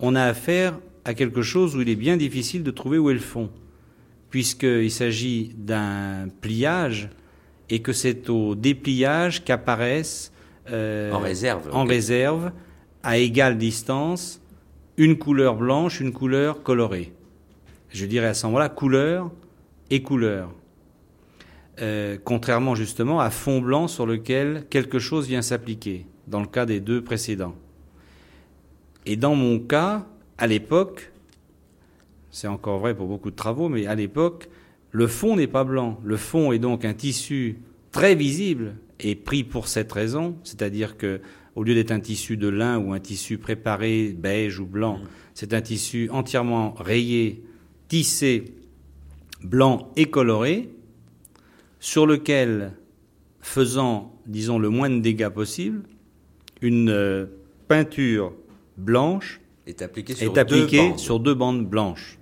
on 0.00 0.14
a 0.14 0.22
affaire 0.22 0.78
à 1.04 1.12
quelque 1.14 1.42
chose 1.42 1.76
où 1.76 1.82
il 1.82 1.88
est 1.88 1.96
bien 1.96 2.16
difficile 2.16 2.62
de 2.62 2.70
trouver 2.70 2.96
où 2.98 3.10
est 3.10 3.14
le 3.14 3.20
fond, 3.20 3.50
puisqu'il 4.30 4.90
s'agit 4.90 5.52
d'un 5.56 6.28
pliage 6.40 7.10
et 7.68 7.80
que 7.82 7.92
c'est 7.92 8.30
au 8.30 8.54
dépliage 8.54 9.44
qu'apparaissent 9.44 10.32
euh, 10.70 11.12
En 11.12 11.18
réserve. 11.18 11.68
en 11.72 11.84
réserve, 11.84 12.52
à 13.06 13.18
égale 13.18 13.56
distance, 13.56 14.42
une 14.96 15.16
couleur 15.16 15.54
blanche, 15.54 16.00
une 16.00 16.12
couleur 16.12 16.64
colorée. 16.64 17.12
Je 17.90 18.04
dirais 18.04 18.26
à 18.26 18.34
ce 18.34 18.46
moment-là 18.46 18.68
couleur 18.68 19.30
et 19.90 20.02
couleur. 20.02 20.52
Euh, 21.80 22.18
contrairement 22.24 22.74
justement 22.74 23.20
à 23.20 23.30
fond 23.30 23.60
blanc 23.60 23.86
sur 23.86 24.06
lequel 24.06 24.66
quelque 24.70 24.98
chose 24.98 25.28
vient 25.28 25.40
s'appliquer, 25.40 26.04
dans 26.26 26.40
le 26.40 26.48
cas 26.48 26.66
des 26.66 26.80
deux 26.80 27.00
précédents. 27.00 27.54
Et 29.04 29.14
dans 29.14 29.36
mon 29.36 29.60
cas, 29.60 30.04
à 30.36 30.48
l'époque, 30.48 31.12
c'est 32.32 32.48
encore 32.48 32.80
vrai 32.80 32.92
pour 32.92 33.06
beaucoup 33.06 33.30
de 33.30 33.36
travaux, 33.36 33.68
mais 33.68 33.86
à 33.86 33.94
l'époque, 33.94 34.48
le 34.90 35.06
fond 35.06 35.36
n'est 35.36 35.46
pas 35.46 35.62
blanc. 35.62 36.00
Le 36.02 36.16
fond 36.16 36.50
est 36.50 36.58
donc 36.58 36.84
un 36.84 36.92
tissu 36.92 37.58
très 37.92 38.16
visible 38.16 38.74
et 38.98 39.14
pris 39.14 39.44
pour 39.44 39.68
cette 39.68 39.92
raison, 39.92 40.34
c'est-à-dire 40.42 40.96
que 40.96 41.20
au 41.56 41.64
lieu 41.64 41.74
d'être 41.74 41.90
un 41.90 42.00
tissu 42.00 42.36
de 42.36 42.48
lin 42.48 42.78
ou 42.78 42.92
un 42.92 43.00
tissu 43.00 43.38
préparé 43.38 44.14
beige 44.16 44.60
ou 44.60 44.66
blanc, 44.66 45.00
c'est 45.34 45.54
un 45.54 45.62
tissu 45.62 46.08
entièrement 46.10 46.74
rayé, 46.74 47.42
tissé, 47.88 48.44
blanc 49.42 49.90
et 49.96 50.06
coloré, 50.06 50.68
sur 51.80 52.06
lequel, 52.06 52.72
faisant, 53.40 54.14
disons, 54.26 54.58
le 54.58 54.68
moins 54.68 54.90
de 54.90 55.00
dégâts 55.00 55.30
possible, 55.30 55.82
une 56.60 56.90
euh, 56.90 57.26
peinture 57.68 58.34
blanche 58.76 59.40
est 59.66 59.82
appliqué 59.82 60.14
sur 60.14 60.32
est 60.32 60.38
appliquée 60.38 60.90
deux 60.90 60.98
sur 60.98 61.20
deux 61.20 61.34
bandes 61.34 61.66
blanches. 61.66 62.18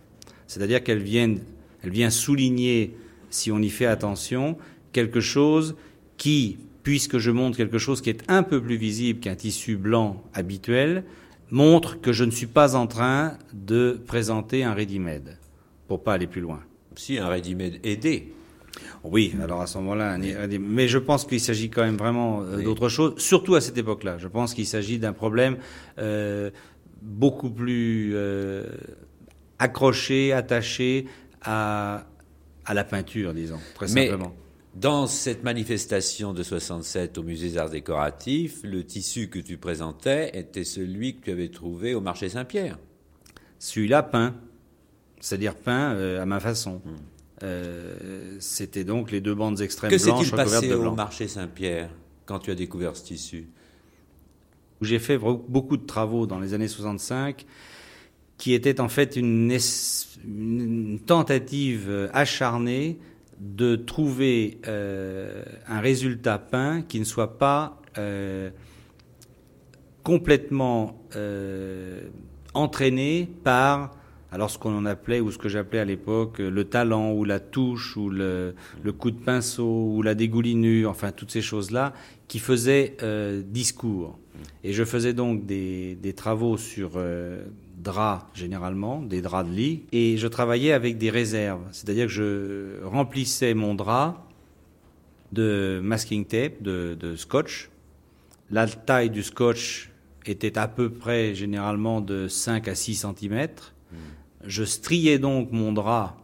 C'est-à-dire 0.47 0.83
qu'elle 0.85 1.03
vient, 1.03 1.35
elle 1.83 1.90
vient 1.90 2.11
souligner, 2.11 2.94
si 3.31 3.51
on 3.51 3.59
y 3.59 3.68
fait 3.68 3.87
attention, 3.87 4.57
quelque 4.92 5.20
chose 5.20 5.75
qui, 6.16 6.59
puisque 6.85 7.18
je 7.18 7.33
montre 7.33 7.57
quelque 7.57 7.79
chose 7.79 8.01
qui 8.01 8.11
est 8.11 8.23
un 8.29 8.44
peu 8.44 8.62
plus 8.62 8.77
visible 8.77 9.18
qu'un 9.18 9.35
tissu 9.35 9.77
blanc 9.77 10.23
habituel, 10.35 11.03
montre 11.51 12.01
que 12.01 12.12
je 12.12 12.25
ne 12.25 12.31
suis 12.31 12.47
pas 12.47 12.77
en 12.77 12.87
train 12.87 13.37
de 13.53 14.01
présenter 14.07 14.62
un 14.62 14.75
ready-made, 14.75 15.38
pour 15.88 16.05
pas 16.05 16.12
aller 16.12 16.27
plus 16.29 16.40
loin. 16.42 16.61
Si 16.94 17.18
un 17.18 17.29
ready-made 17.29 17.81
aidé. 17.83 18.33
Oui, 19.03 19.35
alors 19.42 19.62
à 19.62 19.66
ce 19.66 19.79
moment-là, 19.79 20.18
mais 20.18 20.88
je 20.88 20.99
pense 20.99 21.25
qu'il 21.25 21.40
s'agit 21.40 21.70
quand 21.70 21.83
même 21.83 21.97
vraiment 21.97 22.42
euh, 22.42 22.62
d'autre 22.62 22.88
chose, 22.88 23.14
surtout 23.18 23.55
à 23.55 23.61
cette 23.61 23.79
époque-là. 23.79 24.18
Je 24.18 24.29
pense 24.29 24.53
qu'il 24.53 24.66
s'agit 24.66 24.99
d'un 24.99 25.12
problème 25.12 25.57
euh, 25.99 26.51
beaucoup 27.01 27.51
plus 27.51 28.12
euh, 28.14 28.64
accroché, 29.59 30.33
attaché 30.33 31.07
à, 31.42 32.05
à 32.66 32.75
la 32.75 32.85
peinture, 32.85 33.33
disons, 33.33 33.61
très 33.75 33.87
Mais 33.92 34.09
simplement. 34.09 34.35
Dans 34.75 35.07
cette 35.07 35.45
manifestation 35.45 36.33
de 36.33 36.43
67 36.43 37.19
au 37.19 37.23
musée 37.23 37.51
des 37.51 37.59
Arts 37.59 37.71
Décoratifs, 37.71 38.61
le 38.65 38.85
tissu 38.85 39.29
que 39.29 39.39
tu 39.39 39.57
présentais 39.57 40.37
était 40.37 40.65
celui 40.65 41.17
que 41.17 41.25
tu 41.27 41.31
avais 41.31 41.49
trouvé 41.49 41.95
au 41.95 42.01
marché 42.01 42.29
Saint-Pierre. 42.29 42.79
Celui-là 43.61 44.03
peint, 44.03 44.35
c'est-à-dire 45.21 45.55
peint 45.55 45.95
euh, 45.95 46.21
à 46.21 46.27
ma 46.27 46.41
façon. 46.41 46.83
Euh, 47.43 48.37
C'était 48.41 48.85
donc 48.85 49.11
les 49.11 49.21
deux 49.21 49.35
bandes 49.35 49.61
extrêmes 49.61 49.91
Que 49.91 49.97
blanches 49.97 50.19
s'est-il 50.27 50.31
recouvertes 50.35 50.51
passé 50.55 50.69
de 50.69 50.75
au 50.75 50.81
blanc. 50.81 50.95
marché 50.95 51.29
Saint-Pierre 51.29 51.91
quand 52.27 52.41
tu 52.41 52.51
as 52.51 52.55
découvert 52.55 52.97
ce 52.97 53.05
tissu? 53.05 53.49
Où 54.81 54.85
j'ai 54.85 54.99
fait 54.99 55.19
beaucoup 55.19 55.77
de 55.77 55.87
travaux 55.87 56.27
dans 56.27 56.41
les 56.41 56.53
années 56.53 56.69
65, 56.69 57.47
qui 58.39 58.55
étaient 58.55 58.81
en 58.81 58.89
fait 58.89 59.15
une 59.15 59.57
tentative 61.07 61.87
euh, 61.89 62.09
acharnée 62.13 62.99
de 63.38 63.77
trouver 63.77 64.59
euh, 64.66 65.42
un 65.66 65.81
résultat 65.81 66.38
peint 66.38 66.83
qui 66.83 67.01
ne 67.01 67.05
soit 67.05 67.38
pas 67.38 67.81
euh, 67.99 68.51
complètement 70.03 71.03
euh, 71.16 72.01
entraîné 72.53 73.29
par 73.42 73.97
alors 74.31 74.51
ce 74.51 74.59
qu'on 74.59 74.77
en 74.77 74.85
appelait 74.85 75.20
ou 75.20 75.31
ce 75.31 75.38
que 75.38 75.49
j'appelais 75.49 75.79
à 75.79 75.85
l'époque 75.85 76.40
le 76.40 76.64
talent 76.64 77.12
ou 77.12 77.25
la 77.25 77.38
touche 77.38 77.97
ou 77.97 78.11
le, 78.11 78.55
coup 78.99 79.12
de 79.12 79.18
pinceau 79.18 79.92
ou 79.94 80.03
la 80.03 80.16
dégoulinure, 80.16 80.90
enfin 80.90 81.12
toutes 81.12 81.31
ces 81.31 81.42
choses-là 81.42 81.92
qui 82.27 82.40
faisaient 82.40 82.97
discours. 83.47 84.18
Et 84.64 84.73
je 84.73 84.83
faisais 84.83 85.12
donc 85.12 85.47
des, 85.47 86.14
travaux 86.16 86.57
sur 86.57 86.99
draps 87.77 88.27
généralement, 88.35 89.03
des 89.03 89.23
draps 89.23 89.49
de 89.49 89.55
lit, 89.55 89.83
et 89.93 90.17
je 90.17 90.27
travaillais 90.27 90.73
avec 90.73 90.99
des 90.99 91.11
réserves, 91.11 91.63
c'est-à-dire 91.73 92.07
que 92.07 92.13
je 92.13 92.85
remplissais 92.85 93.55
mon 93.55 93.75
drap 93.75 94.27
de 95.33 95.81
masking 95.83 96.25
tape, 96.25 96.63
de, 96.63 96.97
de 96.99 97.17
scotch. 97.17 97.71
La 98.51 98.67
taille 98.67 99.11
du 99.11 99.23
scotch 99.23 99.91
était 100.27 100.59
à 100.59 100.69
peu 100.69 100.91
près 100.91 101.35
généralement 101.35 102.01
de 102.01 102.29
5 102.29 102.69
à 102.69 102.75
6 102.75 103.07
cm. 103.19 103.49
Je 104.47 104.65
striais 104.65 105.19
donc 105.19 105.51
mon 105.53 105.73
drap 105.73 106.17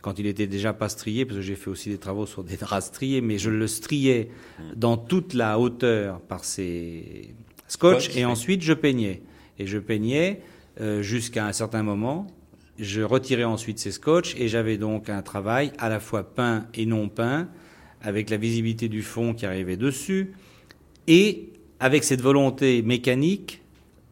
quand 0.00 0.18
il 0.18 0.26
était 0.26 0.46
déjà 0.46 0.72
pas 0.72 0.88
strié, 0.88 1.24
parce 1.24 1.38
que 1.38 1.42
j'ai 1.42 1.56
fait 1.56 1.70
aussi 1.70 1.90
des 1.90 1.98
travaux 1.98 2.26
sur 2.26 2.44
des 2.44 2.56
draps 2.64 2.86
striés, 2.86 3.20
mais 3.20 3.38
je 3.38 3.50
le 3.50 3.66
striais 3.66 4.30
dans 4.76 4.96
toute 4.96 5.34
la 5.34 5.58
hauteur 5.58 6.20
par 6.20 6.44
ces 6.44 7.34
scotch, 7.66 8.04
Scotch, 8.04 8.16
et 8.16 8.24
oui. 8.24 8.24
ensuite 8.24 8.62
je 8.62 8.72
peignais. 8.72 9.22
Et 9.58 9.66
je 9.66 9.78
peignais 9.78 10.40
euh, 10.80 11.02
jusqu'à 11.02 11.46
un 11.46 11.52
certain 11.52 11.82
moment, 11.82 12.26
je 12.78 13.02
retirais 13.02 13.44
ensuite 13.44 13.78
ces 13.78 13.90
scotch 13.90 14.34
et 14.36 14.48
j'avais 14.48 14.78
donc 14.78 15.08
un 15.08 15.22
travail 15.22 15.72
à 15.78 15.88
la 15.88 16.00
fois 16.00 16.22
peint 16.22 16.66
et 16.74 16.86
non 16.86 17.08
peint, 17.08 17.48
avec 18.00 18.30
la 18.30 18.36
visibilité 18.36 18.88
du 18.88 19.02
fond 19.02 19.34
qui 19.34 19.44
arrivait 19.44 19.76
dessus, 19.76 20.32
et 21.06 21.50
avec 21.80 22.04
cette 22.04 22.20
volonté 22.20 22.82
mécanique 22.82 23.62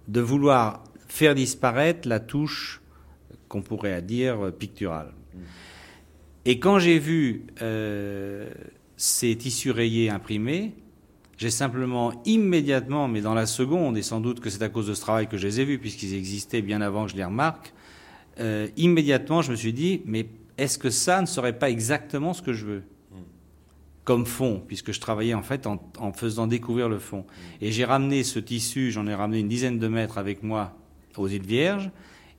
de 0.09 0.21
vouloir 0.21 0.83
faire 1.07 1.35
disparaître 1.35 2.09
la 2.09 2.21
touche 2.21 2.81
qu'on 3.49 3.63
pourrait 3.63 4.03
dire 4.03 4.53
picturale. 4.59 5.13
Et 6.45 6.61
quand 6.61 6.79
j'ai 6.79 6.99
vu 6.99 7.45
euh, 7.61 8.49
ces 8.97 9.37
tissus 9.37 9.73
rayés 9.73 10.11
imprimés, 10.11 10.75
j'ai 11.37 11.51
simplement 11.51 12.13
immédiatement, 12.25 13.09
mais 13.09 13.21
dans 13.21 13.35
la 13.35 13.47
seconde, 13.47 13.97
et 13.99 14.03
sans 14.03 14.21
doute 14.21 14.41
que 14.41 14.51
c'est 14.51 14.63
à 14.63 14.69
cause 14.69 14.87
de 14.87 14.95
ce 14.95 15.01
travail 15.01 15.29
que 15.29 15.37
je 15.37 15.47
les 15.47 15.61
ai 15.61 15.65
vus, 15.65 15.79
puisqu'ils 15.79 16.15
existaient 16.15 16.63
bien 16.63 16.81
avant 16.81 17.05
que 17.05 17.13
je 17.13 17.17
les 17.17 17.25
remarque, 17.25 17.73
euh, 18.41 18.69
immédiatement 18.77 19.43
je 19.43 19.51
me 19.51 19.57
suis 19.57 19.73
dit, 19.73 20.03
mais 20.07 20.27
est-ce 20.59 20.79
que 20.79 20.91
ça 20.91 21.21
ne 21.21 21.27
serait 21.27 21.59
pas 21.59 21.71
exactement 21.71 22.33
ce 22.33 22.43
que 22.43 22.53
je 22.53 22.67
veux 22.67 22.83
comme 24.05 24.25
fond, 24.25 24.63
puisque 24.65 24.93
je 24.93 25.01
travaillais 25.01 25.35
en 25.35 25.43
fait 25.43 25.67
en, 25.67 25.83
en 25.99 26.13
faisant 26.13 26.47
découvrir 26.47 26.89
le 26.89 27.01
fond. 27.01 27.27
Et 27.61 27.73
j'ai 27.73 27.85
ramené 27.85 28.23
ce 28.23 28.39
tissu, 28.39 28.93
j'en 28.93 29.09
ai 29.09 29.15
ramené 29.15 29.41
une 29.41 29.49
dizaine 29.49 29.81
de 29.81 29.89
mètres 29.89 30.17
avec 30.17 30.45
moi 30.45 30.77
aux 31.17 31.27
îles 31.27 31.45
Vierges, 31.45 31.91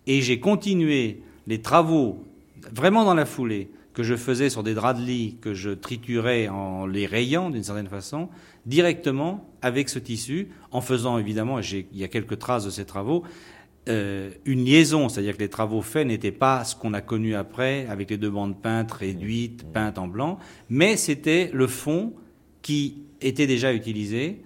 et 0.07 0.21
j'ai 0.21 0.39
continué 0.39 1.21
les 1.45 1.61
travaux 1.61 2.23
vraiment 2.73 3.03
dans 3.03 3.13
la 3.13 3.25
foulée 3.25 3.69
que 3.97 4.03
je 4.03 4.15
faisais 4.15 4.51
sur 4.51 4.61
des 4.61 4.75
draps 4.75 5.01
de 5.01 5.03
lit 5.07 5.37
que 5.41 5.55
je 5.55 5.71
triturais 5.71 6.49
en 6.49 6.85
les 6.85 7.07
rayant 7.07 7.49
d'une 7.49 7.63
certaine 7.63 7.87
façon, 7.87 8.29
directement 8.67 9.49
avec 9.63 9.89
ce 9.89 9.97
tissu, 9.97 10.49
en 10.69 10.81
faisant 10.81 11.17
évidemment, 11.17 11.57
il 11.57 11.87
y 11.91 12.03
a 12.03 12.07
quelques 12.07 12.37
traces 12.37 12.63
de 12.63 12.69
ces 12.69 12.85
travaux, 12.85 13.23
euh, 13.89 14.29
une 14.45 14.63
liaison, 14.63 15.09
c'est-à-dire 15.09 15.33
que 15.35 15.41
les 15.41 15.49
travaux 15.49 15.81
faits 15.81 16.05
n'étaient 16.05 16.31
pas 16.31 16.63
ce 16.63 16.75
qu'on 16.75 16.93
a 16.93 17.01
connu 17.01 17.33
après, 17.33 17.87
avec 17.87 18.11
les 18.11 18.17
deux 18.17 18.29
bandes 18.29 18.61
peintes 18.61 18.91
réduites, 18.91 19.65
peintes 19.73 19.97
en 19.97 20.07
blanc, 20.07 20.37
mais 20.69 20.95
c'était 20.95 21.49
le 21.51 21.65
fond 21.65 22.13
qui 22.61 23.01
était 23.19 23.47
déjà 23.47 23.73
utilisé, 23.73 24.43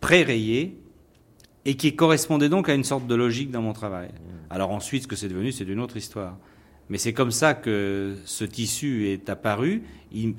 pré-rayé, 0.00 0.76
et 1.64 1.76
qui 1.76 1.96
correspondait 1.96 2.50
donc 2.50 2.68
à 2.68 2.74
une 2.74 2.84
sorte 2.84 3.06
de 3.06 3.14
logique 3.14 3.50
dans 3.50 3.62
mon 3.62 3.72
travail. 3.72 4.10
Alors 4.50 4.70
ensuite, 4.70 5.04
ce 5.04 5.08
que 5.08 5.16
c'est 5.16 5.30
devenu, 5.30 5.50
c'est 5.50 5.64
une 5.64 5.80
autre 5.80 5.96
histoire. 5.96 6.36
Mais 6.88 6.98
c'est 6.98 7.12
comme 7.12 7.32
ça 7.32 7.54
que 7.54 8.14
ce 8.24 8.44
tissu 8.44 9.08
est 9.08 9.28
apparu. 9.28 9.82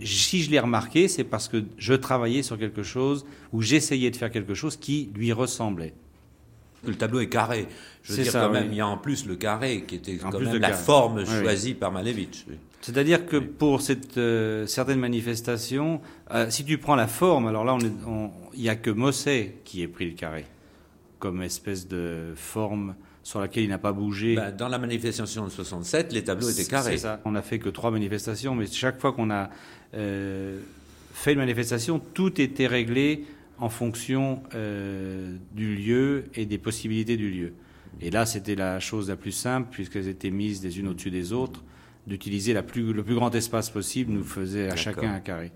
si 0.03 0.43
je 0.43 0.49
l'ai 0.49 0.60
remarqué, 0.60 1.07
c'est 1.07 1.25
parce 1.25 1.47
que 1.47 1.63
je 1.77 1.93
travaillais 1.93 2.41
sur 2.41 2.57
quelque 2.57 2.83
chose 2.83 3.25
ou 3.51 3.62
j'essayais 3.62 4.12
de 4.12 4.15
faire 4.15 4.31
quelque 4.31 4.53
chose 4.53 4.77
qui 4.77 5.10
lui 5.13 5.33
ressemblait. 5.33 5.93
Le 6.86 6.95
tableau 6.95 7.19
est 7.19 7.27
carré. 7.27 7.67
Je 8.03 8.13
veux 8.13 8.23
dire 8.23 8.31
quand 8.31 8.49
même, 8.49 8.69
il 8.71 8.77
y 8.77 8.81
a 8.81 8.88
en 8.88 8.97
plus 8.97 9.25
le 9.25 9.36
carré 9.36 9.83
qui 9.86 9.95
était 9.95 10.15
quand 10.15 10.39
même 10.39 10.57
la 10.57 10.73
forme 10.73 11.25
choisie 11.25 11.73
par 11.73 11.91
Malevich. 11.91 12.45
C'est-à-dire 12.79 13.25
que 13.25 13.38
pour 13.38 13.81
cette 13.81 14.17
euh, 14.17 14.65
certaines 14.67 14.99
manifestations, 14.99 15.99
euh, 16.31 16.49
si 16.49 16.63
tu 16.63 16.77
prends 16.77 16.95
la 16.95 17.07
forme, 17.07 17.47
alors 17.47 17.65
là, 17.65 17.77
il 18.53 18.62
n'y 18.62 18.69
a 18.69 18.75
que 18.75 18.91
Mosset 18.91 19.57
qui 19.65 19.81
ait 19.81 19.88
pris 19.88 20.05
le 20.05 20.15
carré 20.15 20.45
comme 21.19 21.41
espèce 21.41 21.88
de 21.88 22.33
forme 22.36 22.95
sur 23.28 23.42
laquelle 23.42 23.63
il 23.63 23.70
n'a 23.70 23.78
pas 23.78 23.92
bougé. 23.92 24.36
Ben, 24.36 24.56
dans 24.56 24.70
la 24.70 24.78
manifestation 24.78 25.44
de 25.44 25.50
67, 25.50 26.13
les 26.13 26.24
tableaux 26.24 26.50
étaient 26.50 26.63
carrés. 26.63 26.98
Ça. 26.98 27.20
On 27.26 27.32
n'a 27.32 27.42
fait 27.42 27.60
que 27.60 27.68
trois 27.68 27.92
manifestations, 27.92 28.56
mais 28.56 28.68
chaque 28.68 29.02
fois 29.02 29.12
qu'on 29.12 29.30
a 29.32 29.50
euh, 29.96 30.62
fait 31.12 31.34
une 31.34 31.40
manifestation, 31.40 32.00
tout 32.00 32.40
était 32.40 32.68
réglé 32.68 33.26
en 33.58 33.68
fonction 33.68 34.44
euh, 34.56 35.36
du 35.52 35.76
lieu 35.76 36.24
et 36.36 36.46
des 36.46 36.58
possibilités 36.58 37.18
du 37.18 37.30
lieu. 37.30 37.52
Et 38.00 38.12
là, 38.12 38.26
c'était 38.26 38.56
la 38.56 38.80
chose 38.80 39.10
la 39.10 39.18
plus 39.18 39.34
simple, 39.34 39.68
puisqu'elles 39.72 40.08
étaient 40.08 40.32
mises 40.32 40.63
les 40.63 40.80
unes 40.80 40.88
au-dessus 40.88 41.12
des 41.12 41.34
autres, 41.34 41.66
d'utiliser 42.08 42.54
le 42.54 42.62
plus 42.62 42.94
grand 42.94 43.36
espace 43.36 43.70
possible 43.70 44.13
nous 44.13 44.24
faisait 44.24 44.70
à 44.70 44.78
chacun 44.78 45.16
un 45.16 45.20
carré. 45.20 45.52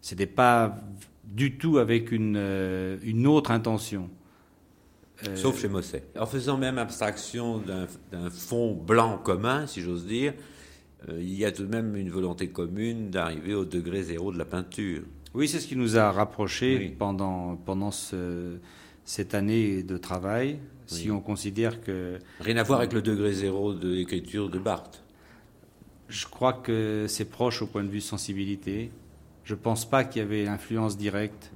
C'était 0.00 0.26
pas 0.26 0.76
du 1.22 1.56
tout 1.56 1.78
avec 1.78 2.10
une, 2.10 2.34
euh, 2.36 2.98
une 3.04 3.28
autre 3.28 3.52
intention. 3.52 4.10
Euh, 5.26 5.36
Sauf 5.36 5.60
chez 5.60 5.68
Mosset. 5.68 6.04
En 6.18 6.26
faisant 6.26 6.56
même 6.56 6.78
abstraction 6.78 7.58
d'un 7.58 8.30
fond 8.30 8.74
blanc 8.74 9.18
commun, 9.18 9.66
si 9.66 9.80
j'ose 9.80 10.06
dire, 10.06 10.34
euh, 11.08 11.18
il 11.20 11.34
y 11.34 11.44
a 11.44 11.52
tout 11.52 11.64
de 11.64 11.68
même 11.68 11.96
une 11.96 12.10
volonté 12.10 12.48
commune 12.48 13.10
d'arriver 13.10 13.54
au 13.54 13.64
degré 13.64 14.02
zéro 14.02 14.32
de 14.32 14.38
la 14.38 14.44
peinture. 14.44 15.02
Oui, 15.34 15.48
c'est 15.48 15.60
ce 15.60 15.66
qui 15.66 15.76
nous 15.76 15.96
a 15.96 16.10
rapprochés 16.10 16.94
pendant, 16.98 17.56
pendant 17.56 17.90
cette 17.90 19.34
année 19.34 19.82
de 19.82 19.96
travail, 19.96 20.58
si 20.86 21.10
on 21.10 21.20
considère 21.20 21.80
que... 21.80 22.18
Rien 22.40 22.56
à 22.58 22.62
voir 22.62 22.80
avec 22.80 22.92
le 22.92 23.00
degré 23.00 23.32
zéro 23.32 23.72
de 23.72 23.88
l'écriture 23.88 24.50
de 24.50 24.58
Barthes. 24.58 25.02
Je 26.08 26.26
crois 26.26 26.52
que 26.52 27.06
c'est 27.08 27.24
proche 27.24 27.62
au 27.62 27.66
point 27.66 27.82
de 27.82 27.88
vue 27.88 28.02
sensibilité. 28.02 28.90
Je 29.44 29.54
ne 29.54 29.58
pense 29.58 29.88
pas 29.88 30.04
qu'il 30.04 30.20
y 30.20 30.24
avait 30.24 30.46
influence 30.46 30.98
directe. 30.98 31.50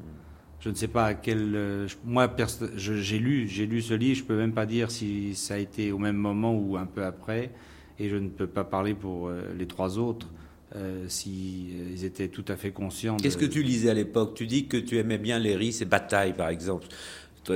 Je 0.66 0.72
ne 0.72 0.74
sais 0.74 0.88
pas 0.88 1.04
à 1.04 1.14
quel. 1.14 1.52
Euh, 1.54 1.86
moi, 2.04 2.28
j'ai 2.74 3.20
lu, 3.20 3.46
j'ai 3.46 3.66
lu 3.66 3.80
ce 3.80 3.94
livre. 3.94 4.18
Je 4.18 4.24
peux 4.24 4.36
même 4.36 4.52
pas 4.52 4.66
dire 4.66 4.90
si 4.90 5.36
ça 5.36 5.54
a 5.54 5.58
été 5.58 5.92
au 5.92 5.98
même 5.98 6.16
moment 6.16 6.58
ou 6.58 6.76
un 6.76 6.86
peu 6.86 7.04
après, 7.04 7.52
et 8.00 8.08
je 8.08 8.16
ne 8.16 8.28
peux 8.28 8.48
pas 8.48 8.64
parler 8.64 8.92
pour 8.92 9.28
euh, 9.28 9.42
les 9.56 9.66
trois 9.66 9.96
autres. 9.96 10.26
Euh, 10.74 11.04
s'ils 11.06 12.04
étaient 12.04 12.26
tout 12.26 12.44
à 12.48 12.56
fait 12.56 12.72
conscients. 12.72 13.16
Qu'est-ce 13.16 13.36
que 13.36 13.44
tu 13.44 13.62
lisais 13.62 13.90
à 13.90 13.94
l'époque? 13.94 14.34
Tu 14.34 14.48
dis 14.48 14.66
que 14.66 14.76
tu 14.76 14.98
aimais 14.98 15.18
bien 15.18 15.38
Léris 15.38 15.78
et 15.82 15.84
Bataille, 15.84 16.34
par 16.34 16.48
exemple. 16.48 16.88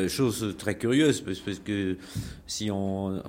Chose 0.07 0.55
très 0.57 0.79
curieuse, 0.79 1.21
parce 1.21 1.41
que 1.41 1.97
si 2.47 2.71
on, 2.71 3.21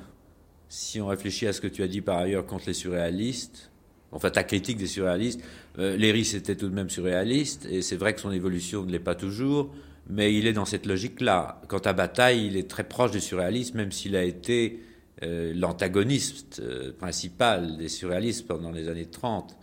si 0.69 1.01
on 1.01 1.07
réfléchit 1.07 1.47
à 1.47 1.53
ce 1.53 1.59
que 1.59 1.67
tu 1.67 1.81
as 1.81 1.87
dit 1.87 2.01
par 2.01 2.19
ailleurs 2.19 2.45
contre 2.45 2.65
les 2.67 2.75
surréalistes, 2.75 3.71
enfin 4.11 4.29
ta 4.29 4.43
critique 4.43 4.77
des 4.77 4.87
surréalistes, 4.87 5.41
euh, 5.79 5.97
était 5.97 6.55
tout 6.55 6.69
de 6.69 6.75
même 6.75 6.89
surréaliste, 6.89 7.67
et 7.69 7.81
c'est 7.81 7.95
vrai 7.95 8.13
que 8.13 8.21
son 8.21 8.31
évolution 8.31 8.83
ne 8.83 8.91
l'est 8.91 8.99
pas 8.99 9.15
toujours, 9.15 9.73
mais 10.09 10.33
il 10.33 10.47
est 10.47 10.53
dans 10.53 10.65
cette 10.65 10.85
logique-là. 10.85 11.61
Quant 11.67 11.79
à 11.79 11.93
Bataille, 11.93 12.45
il 12.47 12.57
est 12.57 12.69
très 12.69 12.83
proche 12.83 13.11
du 13.11 13.21
surréalisme, 13.21 13.77
même 13.77 13.91
s'il 13.91 14.15
a 14.15 14.23
été 14.23 14.81
euh, 15.23 15.53
l'antagoniste 15.55 16.61
euh, 16.63 16.91
principal 16.91 17.77
des 17.77 17.87
surréalistes 17.87 18.47
pendant 18.47 18.71
les 18.71 18.89
années 18.89 19.05
30. 19.05 19.55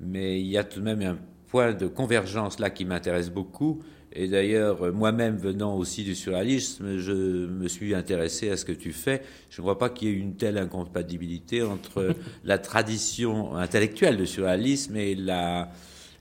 Mais 0.00 0.40
il 0.40 0.46
y 0.46 0.58
a 0.58 0.64
tout 0.64 0.80
de 0.80 0.84
même 0.84 1.02
un 1.02 1.18
point 1.48 1.72
de 1.72 1.86
convergence 1.86 2.58
là 2.58 2.70
qui 2.70 2.84
m'intéresse 2.84 3.30
beaucoup, 3.30 3.80
et 4.12 4.26
d'ailleurs, 4.26 4.92
moi-même 4.92 5.36
venant 5.36 5.76
aussi 5.76 6.02
du 6.02 6.14
surréalisme, 6.14 6.96
je 6.96 7.12
me 7.46 7.68
suis 7.68 7.94
intéressé 7.94 8.50
à 8.50 8.56
ce 8.56 8.64
que 8.64 8.72
tu 8.72 8.92
fais. 8.92 9.22
Je 9.50 9.60
ne 9.60 9.64
crois 9.64 9.78
pas 9.78 9.90
qu'il 9.90 10.08
y 10.08 10.10
ait 10.10 10.14
une 10.14 10.34
telle 10.34 10.56
incompatibilité 10.56 11.62
entre 11.62 12.14
la 12.44 12.58
tradition 12.58 13.54
intellectuelle 13.54 14.16
du 14.16 14.26
surréalisme 14.26 14.96
et 14.96 15.14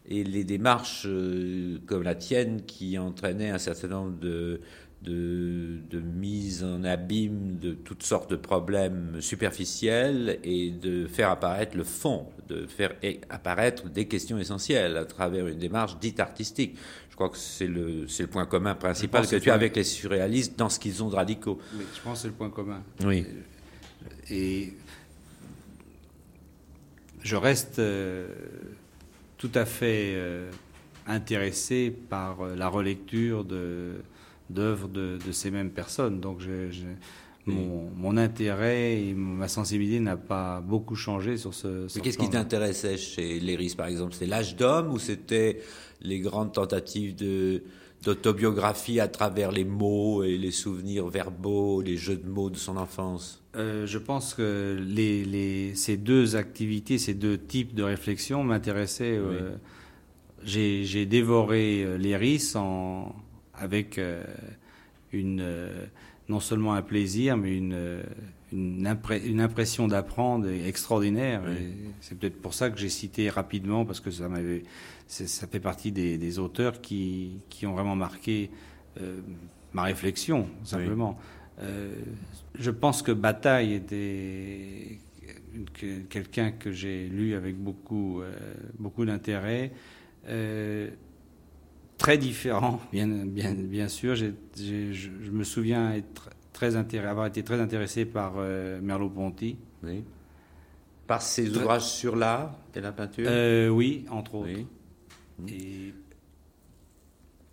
les 0.10 0.44
démarches 0.44 1.06
euh, 1.08 1.78
comme 1.86 2.04
la 2.04 2.16
tienne 2.16 2.62
qui 2.66 2.98
entraînaient 2.98 3.52
un 3.52 3.58
certain 3.58 3.88
nombre 3.88 4.20
de, 4.20 4.60
de, 5.08 5.80
de, 5.90 6.00
mise 6.00 6.64
en 6.64 6.84
abîme 6.84 7.58
de 7.60 7.72
toutes 7.72 8.04
sortes 8.04 8.30
de 8.30 8.36
problèmes 8.36 9.18
superficiels 9.22 10.40
et 10.44 10.72
de 10.72 11.08
faire 11.08 11.30
apparaître 11.30 11.78
le 11.78 11.84
fond, 11.84 12.28
de 12.48 12.66
faire 12.68 12.94
apparaître 13.30 13.90
des 13.90 14.08
questions 14.08 14.38
essentielles 14.38 14.98
à 14.98 15.06
travers 15.06 15.48
une 15.48 15.58
démarche 15.58 15.98
dite 16.00 16.20
artistique. 16.20 16.78
Je 17.10 17.16
crois 17.16 17.30
que 17.30 17.38
c'est 17.38 17.68
le, 17.68 18.06
le 18.06 18.28
point 18.28 18.46
commun 18.46 18.76
principal 18.76 19.28
que 19.28 19.38
tu 19.38 19.50
as 19.50 19.54
avec 19.54 19.76
les 19.76 19.84
surréalistes 19.84 20.58
dans 20.58 20.70
ce 20.70 20.80
qu'ils 20.80 21.02
ont 21.04 21.10
de 21.10 21.16
radicaux. 21.16 21.58
Oui, 21.74 21.86
je 21.96 22.02
pense 22.02 22.20
que 22.20 22.22
c'est 22.24 22.28
le 22.28 22.34
point 22.34 22.50
commun. 22.50 22.84
Oui. 23.04 23.26
Et 24.30 24.74
je 27.24 27.36
reste 27.36 27.80
euh, 27.80 28.28
tout 29.38 29.52
à 29.54 29.66
fait 29.66 30.14
euh, 30.16 30.52
intéressé 31.08 31.92
par 32.10 32.42
euh, 32.42 32.56
la 32.56 32.68
relecture 32.68 33.46
d'œuvres 34.50 34.88
de, 34.88 35.18
de, 35.26 35.32
ces 35.32 35.52
mêmes 35.52 35.72
personnes. 35.72 36.20
Donc 36.20 36.40
je, 36.40 36.70
mon, 37.46 37.90
mon, 37.96 38.18
intérêt 38.18 39.02
et 39.02 39.14
ma 39.14 39.48
sensibilité 39.48 40.00
n'a 40.00 40.18
pas 40.18 40.62
beaucoup 40.62 40.96
changé 40.96 41.38
sur 41.38 41.54
ce. 41.54 41.88
Mais 41.96 42.02
qu'est-ce 42.02 42.18
qui 42.18 42.30
t'intéressait 42.30 42.98
chez 42.98 43.40
Léris, 43.40 43.76
par 43.78 43.88
exemple? 43.88 44.14
C'était 44.14 44.26
l'âge 44.26 44.56
d'homme 44.56 44.92
ou 44.92 45.00
c'était 45.00 45.62
les 46.02 46.20
grandes 46.20 46.54
tentatives 46.54 47.16
de 47.16 47.64
d'autobiographie 48.04 49.00
à 49.00 49.08
travers 49.08 49.52
les 49.52 49.66
mots 49.66 50.24
et 50.24 50.38
les 50.38 50.52
souvenirs 50.52 51.08
verbaux, 51.08 51.82
les 51.82 51.98
jeux 51.98 52.18
de 52.18 52.28
mots 52.28 52.50
de 52.50 52.56
son 52.56 52.78
enfance? 52.78 53.44
Euh, 53.56 53.86
Je 53.86 53.98
pense 53.98 54.34
que 54.34 54.78
les, 54.80 55.26
les, 55.26 55.76
ces 55.76 55.98
deux 55.98 56.36
activités, 56.36 56.98
ces 56.98 57.14
deux 57.14 57.38
types 57.38 57.74
de 57.74 57.84
réflexion 57.84 58.44
m'intéressaient. 58.44 59.18
Euh, 59.18 59.56
j'ai 60.44 61.06
dévoré 61.06 61.84
euh, 61.84 61.98
Léris 61.98 62.54
en, 62.56 63.16
avec 63.58 63.98
euh, 63.98 64.24
une, 65.12 65.46
non 66.30 66.40
seulement 66.40 66.74
un 66.74 66.82
plaisir, 66.82 67.38
mais 67.38 67.58
une, 67.58 68.04
une, 68.52 68.98
une 69.26 69.42
impression 69.42 69.88
d'apprendre 69.88 70.48
extraordinaire. 70.50 71.42
C'est 72.02 72.18
peut-être 72.18 72.42
pour 72.42 72.54
ça 72.54 72.70
que 72.70 72.78
j'ai 72.78 72.90
cité 72.90 73.30
rapidement, 73.30 73.86
parce 73.86 74.00
que 74.00 74.12
ça 74.12 74.28
m'avait 74.30 74.64
ça 75.08 75.48
fait 75.48 75.62
partie 75.62 75.94
des, 75.94 76.18
des 76.18 76.38
auteurs 76.38 76.82
qui, 76.82 77.40
qui, 77.50 77.66
ont 77.66 77.74
vraiment 77.74 77.96
marqué 77.96 78.52
euh, 79.00 79.22
ma 79.72 79.84
réflexion, 79.84 80.50
simplement. 80.64 81.18
je 82.60 82.72
pense 82.72 83.02
que 83.02 83.14
Bataille 83.14 83.74
était 83.74 85.00
quelqu'un 86.10 86.52
que 86.52 86.72
j'ai 86.72 87.08
lu 87.08 87.36
avec 87.36 87.56
beaucoup, 87.58 88.22
beaucoup 88.78 89.06
d'intérêt 89.06 89.72
très 91.98 92.18
différent, 92.18 92.80
bien, 92.92 93.08
bien, 93.08 93.54
bien 93.54 93.88
sûr. 93.88 94.16
je 94.16 95.32
me 95.32 95.44
souviens 95.44 95.94
être 95.94 96.30
très 96.58 96.76
avoir 96.76 97.28
été 97.28 97.44
très 97.44 97.62
intéressé 97.62 98.06
par 98.06 98.34
euh, 98.38 98.82
Merleau-Ponty. 98.82 99.58
Oui. 99.84 100.04
Par 101.06 101.22
ses 101.22 101.56
ouvrages 101.56 101.86
sur 101.86 102.16
l'art 102.16 102.58
et 102.76 102.82
la 102.82 102.92
peinture 102.92 103.28
euh, 103.30 103.70
Oui, 103.70 104.06
entre 104.10 104.36
autres. 104.36 104.50
Et 105.48 105.94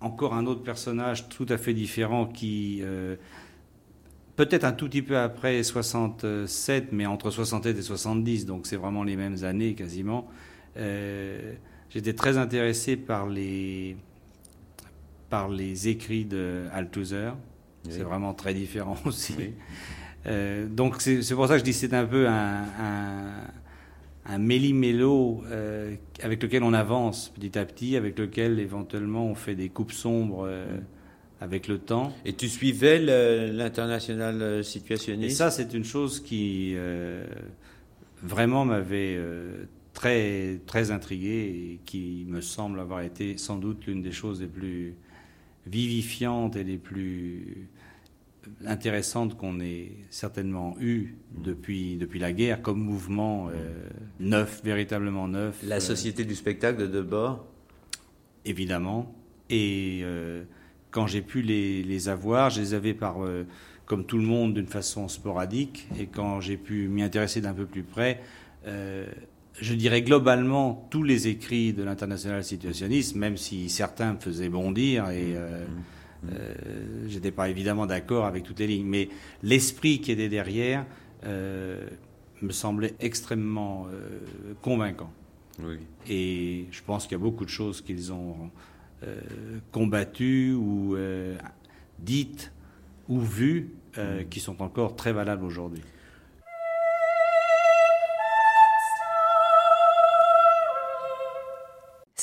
encore 0.01 0.33
un 0.33 0.47
autre 0.47 0.63
personnage 0.63 1.29
tout 1.29 1.47
à 1.51 1.59
fait 1.59 1.75
différent 1.75 2.27
qui, 2.27 2.81
euh, 2.83 3.17
peut-être 4.37 4.65
un 4.65 4.73
tout 4.73 4.87
petit 4.87 5.03
peu 5.03 5.19
après 5.19 5.63
67, 5.63 6.93
mais 6.93 7.05
entre 7.05 7.31
67 7.31 7.77
et 7.77 7.83
70, 7.83 8.47
donc 8.47 8.67
c'est 8.67 8.77
vraiment 8.77 9.05
les 9.05 9.17
mêmes 9.17 9.45
années 9.45 9.75
quasiment. 9.75 10.27
J'étais 10.77 12.15
très 12.15 12.39
intéressé 12.39 12.97
par 12.97 13.29
les, 13.29 13.97
par 15.31 15.49
les 15.49 15.89
écrits 15.89 16.25
de 16.25 16.65
Althusser. 16.73 17.31
C'est 17.89 18.03
vraiment 18.03 18.35
très 18.35 18.55
différent 18.55 18.97
aussi. 19.05 19.35
Euh, 20.27 20.67
donc 20.67 21.01
c'est 21.01 21.35
pour 21.35 21.47
ça 21.47 21.55
que 21.55 21.59
je 21.61 21.65
dis 21.65 21.73
c'est 21.73 21.93
un 21.93 22.07
peu 22.07 22.27
un, 22.29 22.65
un, 24.27 24.39
méli-mélo 24.39 25.43
euh, 25.51 25.95
avec 26.23 26.43
lequel 26.43 26.63
on 26.63 26.73
avance 26.73 27.31
petit 27.35 27.59
à 27.59 27.65
petit, 27.67 27.97
avec 27.97 28.19
lequel 28.19 28.59
éventuellement 28.59 29.27
on 29.27 29.35
fait 29.35 29.55
des 29.55 29.69
coupes 29.69 29.93
sombres 29.93 30.47
euh, 30.49 30.65
avec 31.43 31.69
le 31.69 31.79
temps. 31.79 32.15
Et 32.25 32.33
tu 32.33 32.49
suivais 32.49 32.99
l'international 32.99 34.65
situationniste? 34.65 35.33
Et 35.33 35.35
ça 35.35 35.51
c'est 35.51 35.75
une 35.75 35.85
chose 35.85 36.21
qui 36.21 36.75
vraiment 38.23 38.65
m'avait 38.65 39.19
très, 39.93 40.61
très 40.67 40.91
intrigué 40.91 41.29
et 41.29 41.81
qui 41.85 42.25
me 42.29 42.41
semble 42.41 42.81
avoir 42.81 43.03
été 43.03 43.37
sans 43.37 43.57
doute 43.57 43.87
l'une 43.87 44.01
des 44.01 44.13
choses 44.13 44.41
les 44.41 44.47
plus 44.47 44.97
vivifiantes 45.67 46.57
et 46.57 46.65
les 46.65 46.79
plus 46.79 47.69
intéressantes 48.67 49.37
qu'on 49.37 49.61
ait 49.61 49.93
certainement 50.11 50.77
eues 50.81 51.17
depuis, 51.43 51.97
depuis 51.97 52.19
la 52.19 52.33
guerre 52.33 52.63
comme 52.63 52.81
mouvement 52.81 53.49
euh, 53.49 53.89
neuf, 54.21 54.63
véritablement 54.65 55.29
neuf. 55.29 55.63
La 55.65 55.81
Société 55.81 56.25
du 56.25 56.35
spectacle 56.35 56.81
de 56.81 56.87
Debord 56.87 57.47
Évidemment. 58.45 59.15
Et 59.49 60.01
euh, 60.03 60.45
quand 60.91 61.07
j'ai 61.07 61.23
pu 61.23 61.41
les, 61.41 61.83
les, 61.83 62.09
avoir, 62.09 62.51
je 62.51 62.61
les 62.61 62.75
avais 62.75 62.93
par, 62.93 63.25
euh, 63.25 63.47
comme 63.87 64.05
tout 64.05 64.19
le 64.19 64.25
monde 64.25 64.55
d'une 64.55 64.67
façon 64.67 65.09
sporadique. 65.09 65.89
Et 65.99 66.07
quand 66.07 66.41
j'ai 66.41 66.59
pu 66.59 66.89
m'y 66.89 67.03
intéresser 67.03 67.41
d'un 67.41 67.55
peu 67.55 67.67
plus 67.67 67.83
près, 67.83 68.21
je 69.61 69.75
dirais 69.75 70.03
globalement 70.03 70.87
tous 70.91 71.03
les 71.03 71.29
écrits 71.29 71.73
de 71.73 71.83
l'international 71.83 72.45
situationniste, 72.45 73.15
même 73.15 73.37
si 73.37 73.69
certains 73.69 74.15
me 74.15 74.19
faisaient 74.19 74.49
bondir 74.49 75.11
et 75.11 75.37
euh, 75.37 75.65
mmh. 75.65 76.29
euh, 76.33 76.55
j'étais 77.07 77.31
pas 77.31 77.49
évidemment 77.49 77.87
d'accord 77.87 78.27
avec 78.27 78.43
toutes 78.43 78.59
les 78.59 78.67
lignes, 78.67 78.87
mais 78.87 79.09
l'esprit 79.43 80.01
qui 80.01 80.13
était 80.13 80.29
derrière 80.29 80.85
euh, 81.25 81.87
me 82.43 82.51
semblait 82.51 82.95
extrêmement 83.01 83.87
euh, 83.93 84.55
convaincant. 84.61 85.13
Oui. 85.63 85.79
Et 86.09 86.67
je 86.73 86.83
pense 86.83 87.05
qu'il 87.05 87.13
y 87.13 87.21
a 87.21 87.23
beaucoup 87.23 87.45
de 87.45 87.51
choses 87.51 87.81
qu'ils 87.81 88.13
ont 88.13 88.51
combattues 89.73 90.55
ou 90.55 90.97
dites 91.99 92.51
ou 93.11 93.21
vues 93.21 93.75
mmh. 93.95 94.25
qui 94.31 94.41
sont 94.41 94.63
encore 94.63 94.97
très 94.97 95.13
valables 95.13 95.45
aujourd'hui. 95.45 95.83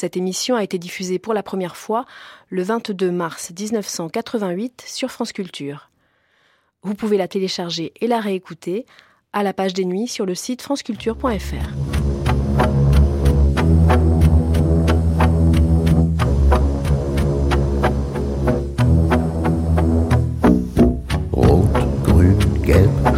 Cette 0.02 0.18
émission 0.18 0.56
a 0.56 0.64
été 0.64 0.80
diffusée 0.80 1.20
pour 1.20 1.36
la 1.36 1.44
première 1.44 1.78
fois 1.78 2.06
le 2.50 2.64
22 2.64 3.12
mars 3.12 3.52
1988 3.52 4.84
sur 4.88 5.12
France 5.12 5.32
Culture. 5.32 5.92
Vous 6.82 6.96
pouvez 6.96 7.18
la 7.18 7.28
télécharger 7.28 7.94
et 8.02 8.08
la 8.08 8.20
réécouter 8.20 8.88
à 9.32 9.44
la 9.44 9.54
page 9.54 9.76
des 9.76 9.86
nuits 9.86 10.08
sur 10.08 10.26
le 10.26 10.34
site 10.34 10.64
franceculture.fr. 10.64 11.68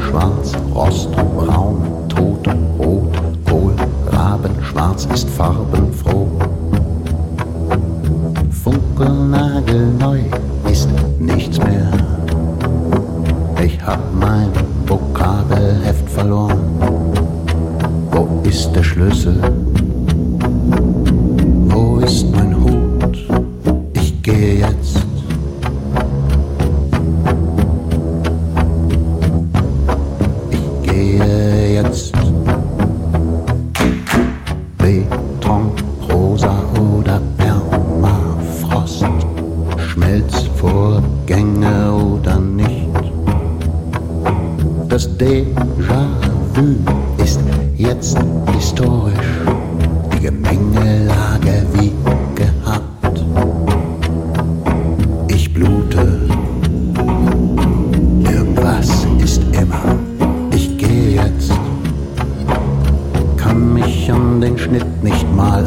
Schwarz, 0.10 1.08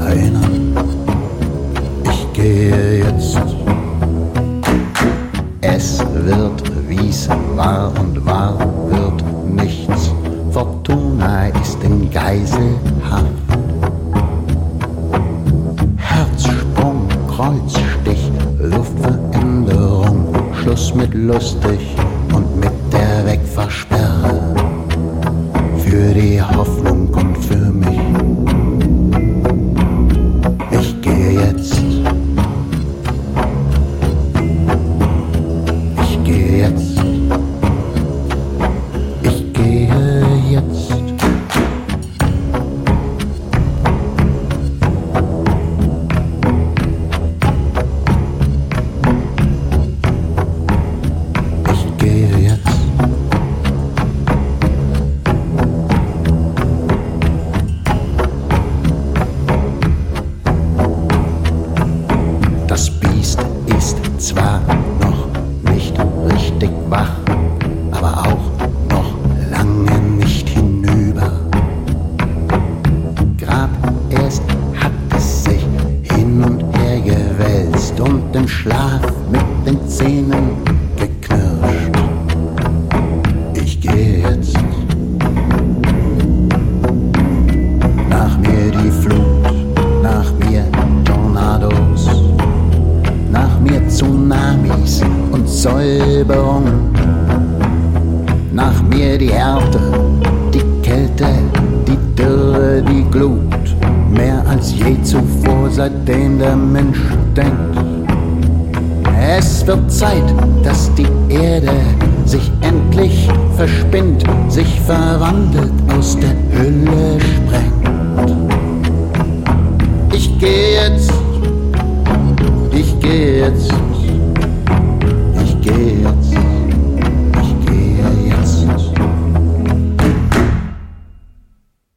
erinnern. 0.07 0.77
Ich 2.05 2.33
gehe 2.33 3.05
jetzt. 3.05 3.39
Es 5.61 5.99
wird, 5.99 6.63
wie's 6.89 7.29
war 7.55 7.93
und 8.01 8.25
wahr 8.25 8.59
wird 8.89 9.25
nichts. 9.47 10.13
Fortuna 10.53 11.49
ist 11.49 11.83
in 11.83 12.11
Geiselhaft. 12.11 13.27
Herzsprung, 15.97 17.09
Kreuzstich, 17.29 18.31
Luftveränderung, 18.59 20.35
Schluss 20.63 20.95
mit 20.95 21.13
lustig 21.15 21.86
Dick 66.67 66.91
Bach, 66.91 67.13
aber 67.93 68.27
auch 68.27 68.46